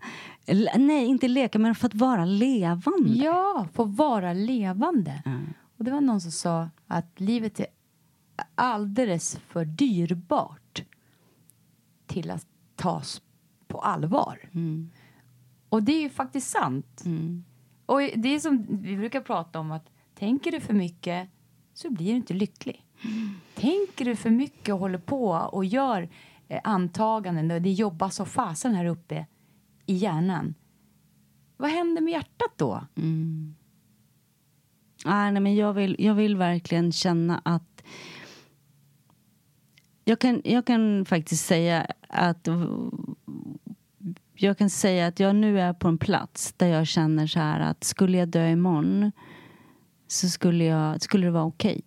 [0.76, 3.14] nej inte leka men för att vara levande.
[3.14, 5.22] Ja, få vara levande.
[5.78, 7.66] Och det var någon som sa att livet är
[8.54, 10.65] alldeles för dyrbart
[12.16, 12.46] till att
[12.76, 13.22] tas
[13.68, 14.38] på allvar.
[15.68, 17.02] Och det är ju faktiskt sant.
[17.86, 21.28] Och det är som vi brukar prata om att tänker du för mycket
[21.74, 22.86] så blir du inte lycklig.
[23.54, 26.08] Tänker du för mycket och håller på och gör
[26.48, 29.26] eh, antaganden och det jobbas så fasen här uppe
[29.86, 30.54] i hjärnan.
[31.56, 32.86] Vad händer med hjärtat då?
[35.04, 37.82] Ah, nej, men jag, vill, jag vill verkligen känna att...
[40.08, 42.48] Jag kan, jag kan faktiskt säga att...
[44.34, 47.60] Jag kan säga att jag nu är på en plats där jag känner så här
[47.60, 49.12] att skulle jag dö imorgon
[50.06, 51.82] så skulle, jag, skulle det vara okej.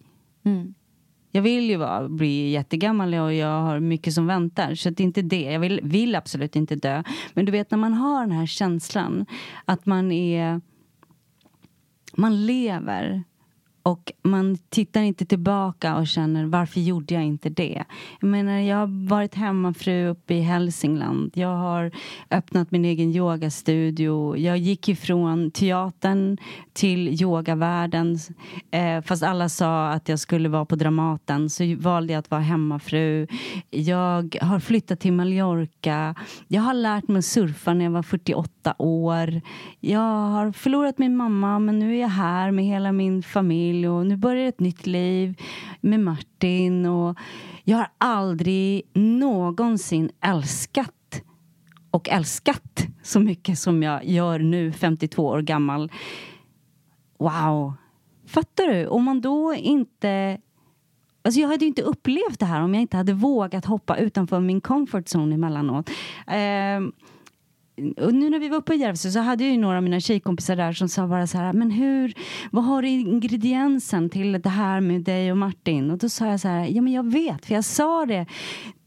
[1.32, 4.76] Jag vill ju vara, bli jättegammal och jag har mycket som väntar.
[4.76, 5.41] Så det är inte det.
[5.41, 7.03] Jag vill, vill absolut inte dö.
[7.34, 9.26] Men du vet när man har den här känslan
[9.65, 10.61] att man är
[12.13, 13.24] man lever
[13.89, 17.83] och man tittar inte tillbaka och känner varför gjorde jag inte det?
[18.19, 21.31] Jag menar, jag har varit hemmafru uppe i Hälsingland.
[21.33, 21.91] Jag har
[22.31, 24.37] öppnat min egen yogastudio.
[24.37, 26.37] Jag gick ifrån teatern
[26.73, 28.19] till yogavärlden.
[28.71, 32.41] Eh, fast alla sa att jag skulle vara på Dramaten så valde jag att vara
[32.41, 33.27] hemmafru.
[33.69, 36.15] Jag har flyttat till Mallorca.
[36.47, 39.41] Jag har lärt mig surfa när jag var 48 år.
[39.80, 39.99] Jag
[40.30, 44.17] har förlorat min mamma men nu är jag här med hela min familj och nu
[44.17, 45.41] börjar ett nytt liv
[45.82, 46.86] med Martin.
[46.86, 47.17] Och
[47.63, 51.22] jag har aldrig någonsin älskat
[51.91, 55.91] och älskat så mycket som jag gör nu, 52 år gammal.
[57.20, 57.74] Wow!
[58.28, 58.88] Fattar du?
[58.88, 60.38] Om man då inte...
[61.22, 64.39] Alltså jag hade ju inte upplevt det här om jag inte hade vågat hoppa utanför
[64.39, 65.89] min comfort zone emellanåt.
[66.28, 66.80] Eh,
[67.97, 69.99] och nu när vi var uppe i Järvsö så hade jag ju några av mina
[69.99, 72.13] tjejkompisar där som sa bara så här, men hur,
[72.51, 75.91] vad har du ingrediensen till det här med dig och Martin?
[75.91, 78.25] Och då sa jag så här, ja men jag vet, för jag sa det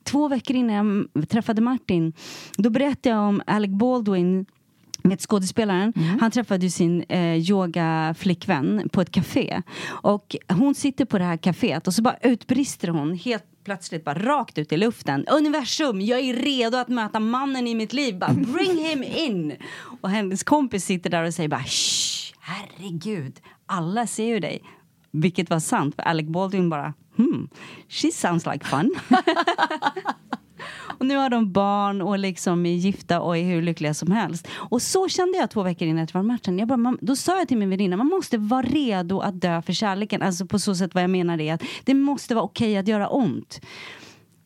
[0.04, 2.12] två veckor innan jag träffade Martin.
[2.56, 4.46] Då berättade jag om Alec Baldwin
[5.02, 5.92] med skådespelaren.
[6.20, 9.62] Han träffade ju sin eh, yogaflickvän på ett café.
[9.84, 14.14] Och hon sitter på det här caféet och så bara utbrister hon helt plötsligt bara
[14.14, 15.26] rakt ut i luften.
[15.26, 18.18] Universum, jag är redo att möta mannen i mitt liv.
[18.18, 19.56] Bara bring him in!
[20.00, 24.62] Och hennes kompis sitter där och säger bara Shh, herregud, alla ser ju dig.
[25.10, 27.48] Vilket var sant, för Alec Baldwin bara hmm,
[27.88, 28.94] she sounds like fun.
[31.02, 34.48] Och nu har de barn och liksom är gifta och är hur lyckliga som helst.
[34.52, 36.58] Och så kände jag två veckor innan jag var matchen.
[36.58, 39.62] Jag bara, man, då sa jag till min väninna, man måste vara redo att dö
[39.62, 40.22] för kärleken.
[40.22, 43.08] Alltså på så sätt vad jag menar är att det måste vara okej att göra
[43.08, 43.60] ont.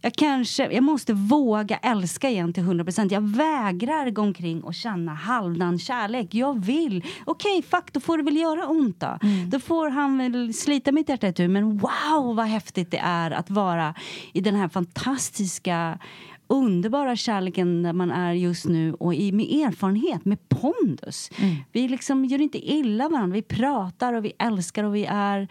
[0.01, 3.13] Jag kanske, jag måste våga älska igen till 100%.
[3.13, 6.35] Jag vägrar gå omkring och känna halvdan kärlek.
[6.35, 7.05] Jag vill.
[7.25, 9.19] Okej, fuck, då får det väl göra ont då.
[9.49, 11.49] Då får han väl slita mitt hjärta itu.
[11.49, 13.95] Men wow, vad häftigt det är att vara
[14.33, 15.99] i den här fantastiska
[16.47, 21.31] underbara kärleken där man är just nu och i, med erfarenhet, med pondus.
[21.73, 23.35] Vi liksom gör inte illa varandra.
[23.35, 25.49] Vi pratar och vi älskar och vi är,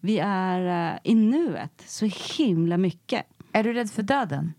[0.00, 3.26] vi är eh, i nuet så himla mycket.
[3.52, 4.52] Är du rädd för döden?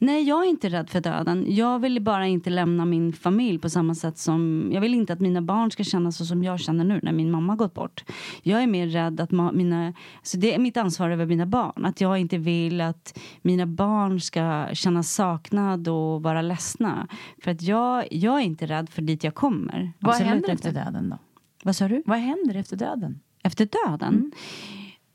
[0.00, 1.44] Nej, jag är inte rädd för döden.
[1.48, 4.70] Jag vill bara inte lämna min familj på samma sätt som...
[4.72, 7.30] Jag vill inte att mina barn ska känna så som jag känner nu när min
[7.30, 8.04] mamma gått bort.
[8.42, 9.94] Jag är mer rädd att mina...
[10.22, 11.84] Så det är mitt ansvar över mina barn.
[11.84, 17.08] Att jag inte vill att mina barn ska känna saknad och vara ledsna.
[17.42, 19.92] För att jag, jag är inte rädd för dit jag kommer.
[19.98, 20.68] Vad Absolut händer inte.
[20.68, 21.18] efter döden då?
[21.62, 22.02] Vad sa du?
[22.06, 23.20] Vad händer efter döden?
[23.42, 24.32] Efter döden?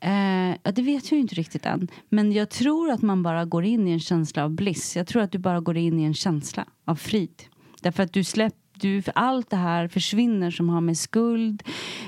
[0.04, 1.88] Eh, ja, det vet jag ju inte riktigt än.
[2.08, 4.96] Men jag tror att man bara går in i en känsla av bliss.
[4.96, 7.42] Jag tror att du bara går in i en känsla av frid.
[7.80, 11.62] Därför att du släpper du, för allt det här försvinner som har med skuld,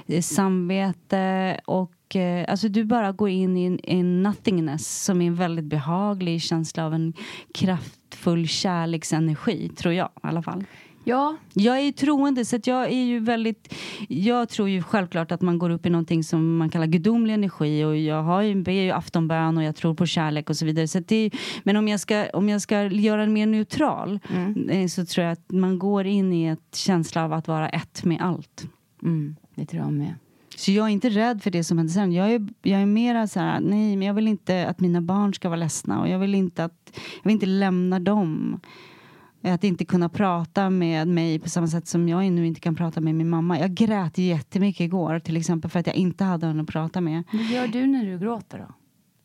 [0.07, 5.27] eh, samvete och eh, alltså du bara går in i en, en nothingness som är
[5.27, 7.13] en väldigt behaglig känsla av en
[7.55, 10.65] kraftfull kärleksenergi, tror jag i alla fall.
[11.09, 13.75] Ja, Jag är ju troende, så jag är ju väldigt...
[14.09, 17.85] Jag tror ju självklart att man går upp i någonting som man kallar gudomlig energi
[17.85, 20.89] och jag har ju, ber ju aftonbön och jag tror på kärlek och så vidare.
[20.89, 21.31] Så det,
[21.65, 24.21] men om jag, ska, om jag ska göra den mer neutral
[24.71, 28.05] eh, så tror jag att man går in i ett känsla av att vara ett
[28.05, 28.67] med allt.
[29.03, 30.15] mm, det tror jag med.
[30.57, 32.13] Så jag är inte rädd för det som händer sen.
[32.13, 35.35] Jag är, jag är mera så här, nej, men jag vill inte att mina barn
[35.35, 38.61] ska vara ledsna och jag vill inte att, jag vill inte lämna dem.
[39.55, 43.01] Att inte kunna prata med mig på samma sätt som jag nu inte kan prata
[43.01, 43.61] med min mamma.
[43.61, 47.23] Jag grät jättemycket igår till exempel för att jag inte hade henne att prata med.
[47.33, 48.75] Vad gör du när du gråter då?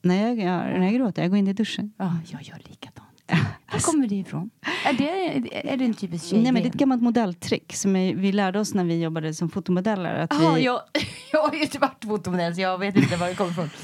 [0.01, 1.93] När jag, jag, när jag gråter, jag går in i duschen.
[1.97, 3.07] Ja, jag gör likadant.
[3.71, 4.49] Var kommer det ifrån?
[4.85, 6.41] Är det, är det en typisk tjej?
[6.43, 9.49] Nej, men det är ett gammalt modelltrick som vi lärde oss när vi jobbade som
[9.49, 10.15] fotomodeller.
[10.15, 10.81] Att Ja, vi, jag,
[11.31, 13.69] jag har ju inte varit fotomodell så jag vet inte var det kommer ifrån.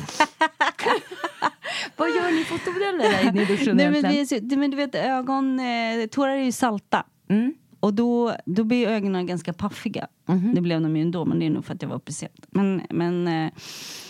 [1.95, 4.71] Vad gör ni fotomodeller där inne i duschen Nej, men, vi är så, det- men
[4.71, 7.03] du vet, ögon, eh, tårar är ju salta.
[7.29, 7.53] Mm.
[7.79, 10.07] Och då, då blir ögonen ganska paffiga.
[10.27, 10.55] Mhm.
[10.55, 12.45] Det blev de ju ändå, men det är nog för att jag var uppe sent.
[12.49, 13.51] Men, men, eh,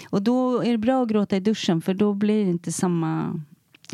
[0.10, 3.42] och då är det bra att gråta i duschen för då blir det inte samma,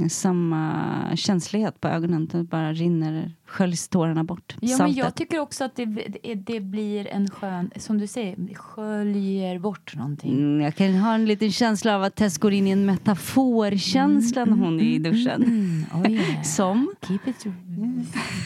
[0.09, 2.27] samma känslighet på ögonen.
[2.27, 4.55] Det bara rinner, sköljs tårarna bort.
[4.61, 8.53] Ja, men jag tycker också att det, det, det blir en skön, som du säger,
[8.55, 10.31] sköljer bort någonting.
[10.31, 14.45] Mm, jag kan ha en liten känsla av att Tess går in i en metaforkänsla
[14.45, 15.43] när hon är i duschen.
[15.43, 16.41] Mm, oh yeah.
[16.41, 16.95] Som?
[17.07, 17.45] Keep it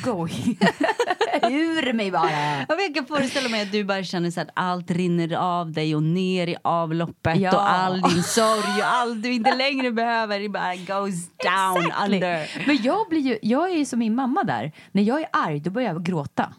[0.04, 0.58] going.
[1.44, 2.30] Ur mig bara.
[2.70, 6.04] Jag kan föreställa mig att du bara känner så att allt rinner av dig och
[6.04, 7.56] ner i avloppet Ja.
[7.56, 12.16] och all din sorg och allt du inte längre behöver det bara goes down Exactly.
[12.16, 12.68] under.
[12.68, 14.72] Men jag, blir ju, jag är ju som min mamma där.
[14.98, 16.54] När jag är arg då börjar jag gråta.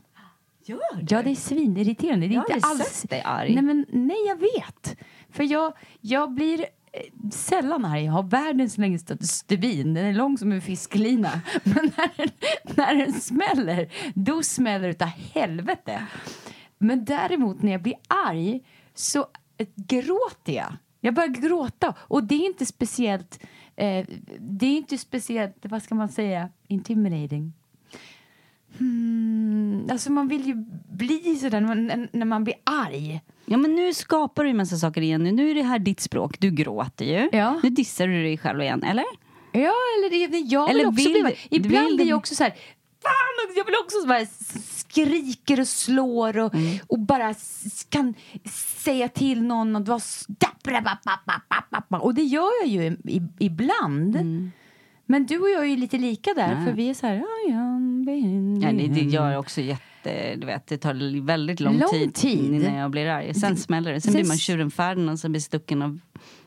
[0.65, 2.27] Gör Ja, det är svinirriterande.
[2.27, 2.85] Det är Jag har inte alls...
[2.85, 3.55] sett dig arg.
[3.55, 4.97] Nej, men, nej, jag vet.
[5.31, 8.05] För jag, jag blir eh, sällan arg.
[8.05, 9.95] Jag har världens längsta stubin.
[9.95, 11.41] Den är lång som en fisklina.
[11.63, 12.29] Men när den,
[12.77, 16.07] när den smäller, då smäller det utav helvete.
[16.79, 18.61] Men däremot när jag blir arg
[18.95, 19.27] så
[19.57, 20.77] eh, gråter jag.
[21.01, 21.95] Jag börjar gråta.
[21.99, 23.41] Och det är inte speciellt...
[23.77, 24.07] Eh,
[24.39, 27.53] det är inte speciellt, vad ska man säga, intimidating.
[28.79, 30.55] Hmm, alltså man vill ju
[30.93, 33.21] bli sådär när man, när man blir arg.
[33.47, 35.23] Ja men nu skapar du ju massa saker igen.
[35.25, 36.41] Nu, är det här ditt språk.
[36.41, 37.29] Du gråter ju.
[37.33, 37.61] Ja.
[37.63, 39.05] Nu dissar du dig själv igen, eller?
[39.53, 39.61] Ja,
[39.99, 41.37] eller det, jag Eller vill också vill bli...
[41.51, 42.51] Ibland vill du- jag också så här...
[43.03, 44.27] Fan, jag vill också så här,
[44.79, 46.79] skriker och slår och, Mm.
[46.87, 47.35] och bara
[47.89, 48.15] kan
[48.85, 50.01] säga till någon och dra...
[52.01, 52.97] Och det gör jag ju
[53.39, 54.17] ibland.
[55.11, 56.65] Men du och jag är ju lite lika där, Nej.
[56.65, 57.17] för vi är så här...
[57.49, 58.05] "I am
[58.63, 60.35] Ja, det, det gör också jätte...
[60.37, 62.55] Du vet, det tar väldigt lång, Lång tid, tid.
[62.55, 63.35] innan jag blir arg.
[63.35, 64.01] Sen smäller det.
[64.01, 65.99] Sen, Sen blir man tjuren och så blir stucken av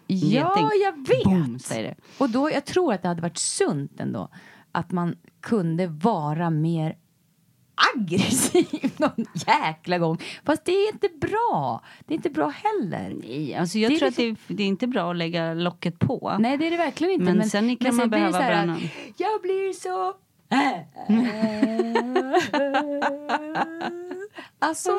[0.07, 0.67] Ja, geting.
[0.85, 1.23] jag vet.
[1.23, 1.95] Boom, säger det.
[2.17, 4.29] Och då, jag tror att det hade varit sunt ändå
[4.71, 6.95] att man kunde vara mer
[7.95, 10.17] aggressiv någon jäkla gång.
[10.45, 11.81] Fast det är inte bra.
[12.05, 13.15] Det är inte bra heller.
[13.23, 15.53] Nej, alltså jag Det tror att det, liksom- är- det är inte bra att lägga
[15.53, 16.35] locket på.
[16.39, 17.33] Nej, det är det verkligen inte.
[17.33, 18.77] Men sen kan man blir det behöva här, bränna.
[19.17, 20.13] Jag blir så...
[24.59, 24.91] alltså,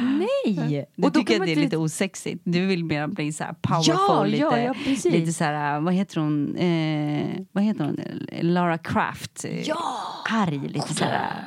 [0.00, 0.86] nej.
[0.96, 2.40] Du Och tycker att det är man lite osexigt.
[2.44, 4.74] Du vill mer bli så här powerful, Ja, lite, ja, ja,
[5.10, 8.00] lite så här, vad heter hon, eh, vad heter hon,
[8.40, 9.44] Lara Croft.
[9.44, 9.82] eh, Ja!
[10.30, 11.44] Arg, lite så här.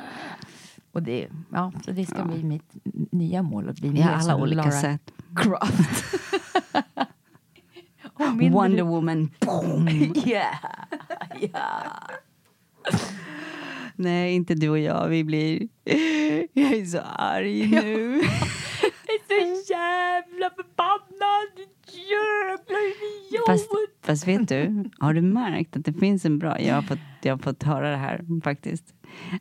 [0.94, 2.74] Och det, ja, så det ska bli mitt
[3.12, 3.68] nya mål.
[3.68, 5.12] Att bli Vi har alla olika Lara sätt.
[5.36, 6.04] Croft.
[8.52, 9.88] Wonder Woman, boom!
[10.26, 10.54] Yeah.
[11.40, 11.82] ja.
[13.96, 15.68] Nej, inte du och jag, vi blir...
[16.52, 18.22] Jag är så arg nu.
[19.28, 21.68] Jag är så jävla förbannad!
[21.86, 23.46] Jävla idiot!
[23.46, 23.68] Fast,
[24.02, 26.60] fast vet du, har du märkt att det finns en bra...
[26.60, 28.94] Jag har, fått, jag har fått höra det här faktiskt.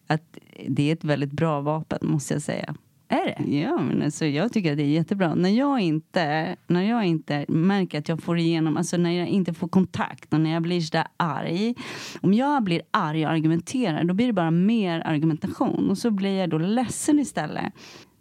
[0.07, 2.75] Att det är ett väldigt bra vapen, måste jag säga.
[3.07, 3.57] Är det?
[3.57, 5.35] Ja, men alltså, jag tycker att det är jättebra.
[5.35, 9.53] När jag inte, när jag inte märker att jag får igenom, alltså när jag inte
[9.53, 11.75] får kontakt och när jag blir sådär arg.
[12.21, 15.89] Om jag blir arg och argumenterar, då blir det bara mer argumentation.
[15.89, 17.73] Och så blir jag då ledsen istället.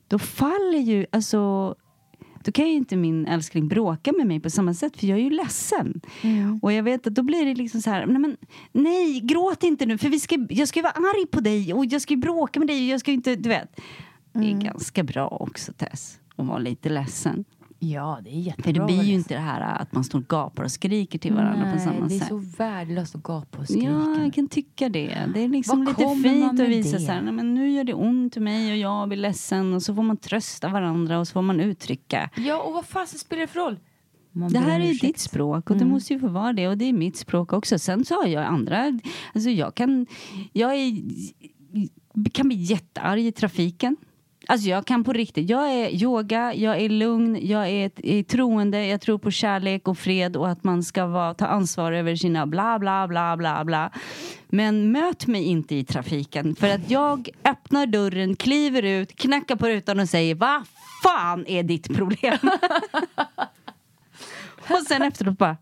[0.09, 1.75] Då faller ju, alltså
[2.45, 5.23] då kan ju inte min älskling bråka med mig på samma sätt för jag är
[5.23, 6.01] ju ledsen.
[6.63, 8.37] Och jag vet att då blir det liksom så här, nej, men,
[8.73, 11.87] nej gråt inte nu för vi ska, jag ska ju vara arg på dig och
[11.87, 13.81] jag ska ju bråka med dig och jag ska ju inte, du vet.
[14.33, 17.45] Det är ganska bra också Tess, att vara lite ledsen.
[17.85, 18.65] Ja, det är jättebra.
[18.65, 21.33] För det blir ju inte det här att man står och gapar och skriker till
[21.35, 22.29] varandra Nej, på samma det är sätt.
[22.29, 23.87] så värdelöst att gapa och skrika.
[23.91, 25.31] Ja, jag kan tycka det.
[25.35, 27.03] Det är liksom Var lite fint att visa det?
[27.03, 29.83] så här, nej, men nu gör det ont i mig och jag blir ledsen och
[29.83, 32.31] så får man trösta varandra och så får man uttrycka.
[32.37, 33.79] Ja, och vad fasen spelar det för roll?
[34.33, 36.79] Man Det här är ju ditt språk och det måste ju få vara det och
[36.79, 37.79] det är mitt språk också.
[37.79, 38.99] Sen så har jag andra,
[39.35, 40.07] alltså jag kan,
[40.53, 40.95] jag är,
[42.33, 43.97] kan bli jättearg i trafiken.
[44.47, 48.87] Alltså jag kan på riktigt, jag är yoga, jag är lugn, jag är, är troende,
[48.87, 52.47] jag tror på kärlek och fred och att man ska vara, ta ansvar över sina
[52.47, 53.91] bla bla bla bla bla.
[54.49, 59.69] Men möt mig inte i trafiken för att jag öppnar dörren, kliver ut, knackar på
[59.69, 60.63] rutan och säger vad
[61.03, 62.39] fan är ditt problem?
[64.71, 65.57] Och sen efteråt bara,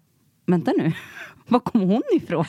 [0.46, 0.92] vänta nu,
[1.48, 2.44] var kom hon ifrån?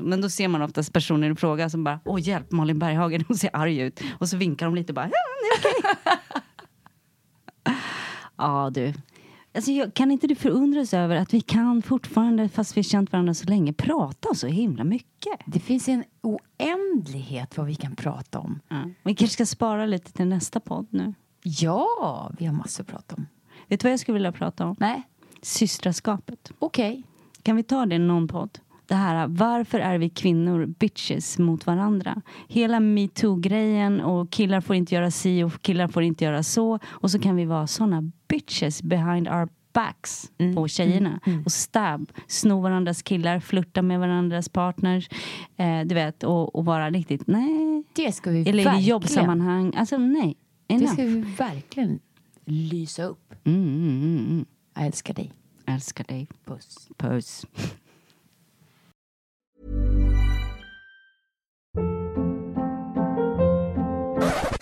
[0.00, 3.36] Men då ser man oftast personen i fråga som bara, åh hjälp Malin Berghagen, hon
[3.36, 4.00] ser arg ut.
[4.18, 5.12] Och så vinkar de lite bara, ja
[5.42, 6.18] det är okej.
[8.36, 8.94] ja du.
[9.54, 13.12] Alltså, jag, kan inte du förundras över att vi kan fortfarande, fast vi har känt
[13.12, 15.40] varandra så länge, prata så himla mycket?
[15.46, 18.60] Det finns en oändlighet vad vi kan prata om.
[18.68, 18.76] Ja.
[19.02, 21.14] Vi kanske ska spara lite till nästa podd nu.
[21.42, 23.26] Ja, vi har massor att prata om.
[23.68, 24.76] Vet du vad jag skulle vilja prata om?
[24.78, 25.02] Nej,
[25.42, 26.52] Systraskapet.
[26.58, 27.02] okej.
[27.42, 28.58] Kan vi ta det i någon podd?
[28.86, 32.22] Det här, varför är vi kvinnor bitches mot varandra?
[32.48, 36.78] Hela metoo-grejen och killar får inte göra si och killar får inte göra så.
[36.86, 41.20] Och så kan vi vara såna bitches behind our backs på tjejerna.
[41.44, 45.08] Och stab, sno varandras killar, flirta med varandras partners.
[45.56, 47.84] Eh, du vet, och, och vara riktigt, nej.
[47.92, 48.88] Det ska vi Eller i verkligen.
[48.88, 50.36] jobbsammanhang, alltså nej.
[50.66, 50.92] Det Enough.
[50.92, 52.00] ska vi verkligen
[52.44, 53.34] lysa upp.
[53.44, 54.44] Mm, mm, mm, mm.
[54.74, 55.32] Jag älskar dig.
[55.66, 56.28] Älskar dig.
[56.44, 56.88] Puss.
[56.96, 57.46] Puss.